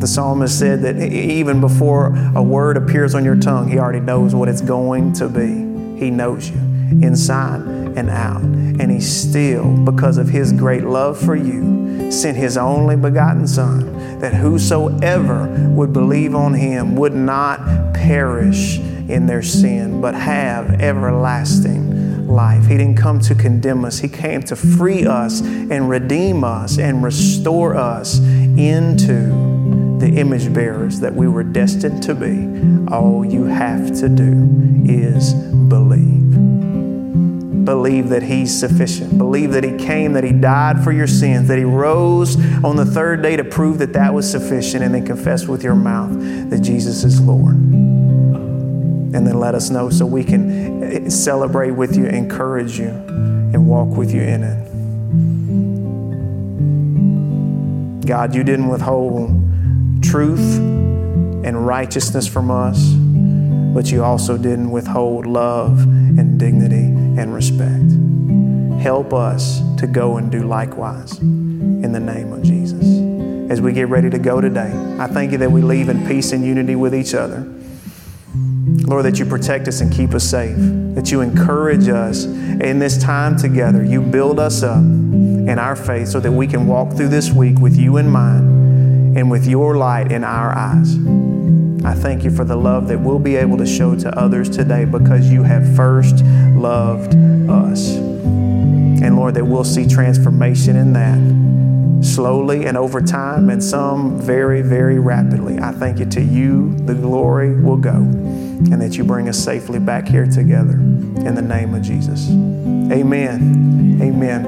The 0.06 0.12
psalmist 0.12 0.60
said 0.60 0.84
that 0.84 1.02
even 1.02 1.60
before 1.60 2.16
a 2.36 2.44
word 2.44 2.78
appears 2.78 3.16
on 3.16 3.26
your 3.26 3.36
tongue, 3.36 3.68
he 3.68 3.80
already 3.80 4.00
knows 4.00 4.36
what 4.36 4.48
it's 4.48 4.62
going 4.62 5.14
to 5.14 5.28
be. 5.28 5.48
He 6.00 6.12
knows 6.12 6.48
you 6.48 6.58
inside 7.02 7.62
and 7.62 8.12
out. 8.12 8.44
And 8.44 8.92
he 8.92 9.00
still, 9.00 9.76
because 9.78 10.20
of 10.20 10.30
his 10.30 10.54
great 10.54 10.84
love 10.84 11.18
for 11.18 11.36
you, 11.36 12.12
sent 12.12 12.38
his 12.38 12.56
only 12.56 12.96
begotten 12.96 13.48
Son, 13.48 14.20
that 14.20 14.36
whosoever 14.36 15.48
would 15.72 15.92
believe 15.92 16.36
on 16.36 16.54
him 16.54 16.96
would 16.98 17.16
not 17.16 17.96
perish 17.96 18.78
in 18.78 19.26
their 19.26 19.42
sin, 19.42 20.02
but 20.02 20.14
have 20.14 20.82
everlasting 20.82 22.28
life. 22.28 22.68
He 22.68 22.78
didn't 22.78 22.98
come 22.98 23.20
to 23.22 23.34
condemn 23.34 23.84
us, 23.84 23.98
He 23.98 24.08
came 24.08 24.44
to 24.44 24.56
free 24.56 25.08
us 25.08 25.42
and 25.42 25.90
redeem 25.90 26.44
us 26.44 26.78
and 26.78 27.04
restore 27.04 27.76
us 27.76 28.20
into 28.20 29.45
the 30.00 30.10
image 30.18 30.54
bearers 30.54 31.00
that 31.00 31.16
we 31.16 31.28
were 31.28 31.44
destined 31.44 32.04
to 32.04 32.14
be, 32.14 32.94
all 32.94 33.26
you 33.26 33.46
have 33.46 33.88
to 34.00 34.10
do 34.10 34.84
is 34.86 35.34
believe. 35.34 36.16
Believe 37.66 38.10
that 38.10 38.22
He's 38.24 38.58
sufficient. 38.58 39.18
Believe 39.18 39.52
that 39.54 39.64
He 39.64 39.76
came, 39.78 40.14
that 40.14 40.24
He 40.24 40.32
died 40.32 40.84
for 40.84 40.92
your 40.92 41.08
sins, 41.08 41.48
that 41.48 41.58
He 41.58 41.64
rose 41.64 42.36
on 42.64 42.76
the 42.76 42.86
third 42.86 43.24
day 43.24 43.36
to 43.36 43.44
prove 43.44 43.80
that 43.80 43.94
that 43.94 44.14
was 44.14 44.30
sufficient, 44.30 44.84
and 44.84 44.94
then 44.94 45.06
confess 45.06 45.48
with 45.48 45.64
your 45.64 45.76
mouth 45.76 46.12
that 46.50 46.60
Jesus 46.60 47.04
is 47.04 47.20
Lord. 47.20 47.56
And 47.56 49.26
then 49.26 49.40
let 49.40 49.56
us 49.56 49.70
know 49.70 49.90
so 49.90 50.06
we 50.06 50.24
can 50.24 50.84
eh, 50.84 51.10
celebrate 51.10 51.72
with 51.72 51.96
you, 51.96 52.06
encourage 52.06 52.78
you, 52.78 52.90
and 52.90 53.68
walk 53.68 53.98
with 53.98 54.14
you 54.14 54.22
in 54.22 54.44
it. 54.44 54.66
God, 58.06 58.36
you 58.36 58.44
didn't 58.44 58.68
withhold 58.68 59.45
truth 60.10 60.58
and 61.46 61.66
righteousness 61.66 62.28
from 62.28 62.52
us, 62.52 62.94
but 63.74 63.92
you 63.92 64.04
also 64.04 64.38
didn't 64.38 64.72
withhold 64.72 65.26
love 65.26 65.82
and 65.82 66.40
dignity 66.40 66.86
and 67.20 67.34
respect. 67.34 68.82
Help 68.82 69.14
us 69.14 69.62
to 69.78 69.88
go 69.88 70.18
and 70.18 70.32
do 70.32 70.48
likewise 70.48 71.18
in 71.20 71.92
the 71.92 72.00
name 72.00 72.32
of 72.34 72.44
Jesus. 72.44 72.84
As 73.52 73.62
we 73.62 73.74
get 73.74 73.90
ready 73.90 74.10
to 74.10 74.20
go 74.20 74.42
today, 74.42 74.72
I 75.00 75.08
thank 75.08 75.32
you 75.32 75.38
that 75.40 75.52
we 75.52 75.62
leave 75.62 75.90
in 75.90 76.06
peace 76.08 76.32
and 76.32 76.44
unity 76.46 76.76
with 76.76 76.94
each 76.94 77.14
other. 77.14 77.52
Lord, 78.88 79.06
that 79.06 79.18
you 79.18 79.26
protect 79.26 79.68
us 79.68 79.82
and 79.82 79.92
keep 79.92 80.14
us 80.14 80.24
safe, 80.24 80.56
that 80.96 81.12
you 81.12 81.22
encourage 81.22 81.88
us 81.88 82.26
in 82.26 82.80
this 82.80 83.02
time 83.02 83.38
together. 83.38 83.84
You 83.84 84.02
build 84.02 84.40
us 84.40 84.62
up 84.62 84.78
in 84.78 85.58
our 85.58 85.76
faith 85.76 86.10
so 86.10 86.20
that 86.20 86.32
we 86.32 86.48
can 86.48 86.68
walk 86.68 86.94
through 86.94 87.10
this 87.10 87.32
week 87.32 87.60
with 87.60 87.76
you 87.76 87.98
in 87.98 88.10
mind 88.10 88.55
and 89.16 89.32
with 89.32 89.48
your 89.48 89.78
light 89.78 90.12
in 90.12 90.24
our 90.24 90.52
eyes. 90.56 90.96
I 91.86 91.94
thank 91.94 92.24
you 92.24 92.32
for 92.32 92.44
the 92.44 92.56
love 92.56 92.88
that 92.88 93.00
we'll 93.00 93.20
be 93.20 93.36
able 93.36 93.58
to 93.58 93.66
show 93.66 93.96
to 93.96 94.20
others 94.20 94.50
today 94.50 94.86
because 94.86 95.30
you 95.30 95.44
have 95.44 95.76
first 95.76 96.24
loved 96.24 97.16
us. 97.50 97.96
And 97.96 99.16
Lord, 99.16 99.36
that 99.36 99.46
we'll 99.46 99.64
see 99.64 99.88
transformation 99.88 100.76
in 100.76 100.94
that 100.94 101.46
slowly 102.06 102.66
and 102.66 102.78
over 102.78 103.02
time, 103.02 103.50
and 103.50 103.64
some 103.64 104.20
very, 104.20 104.62
very 104.62 105.00
rapidly. 105.00 105.60
I 105.60 105.72
thank 105.72 106.00
you 106.00 106.06
to 106.06 106.22
you, 106.22 106.76
the 106.86 106.94
glory 106.94 107.60
will 107.60 107.78
go, 107.78 107.96
and 107.96 108.82
that 108.82 108.96
you 108.96 109.04
bring 109.04 109.28
us 109.28 109.38
safely 109.38 109.80
back 109.80 110.08
here 110.08 110.26
together 110.26 110.74
in 110.74 111.36
the 111.36 111.42
name 111.42 111.74
of 111.74 111.82
Jesus. 111.82 112.30
Amen. 112.30 114.00
Amen. 114.02 114.44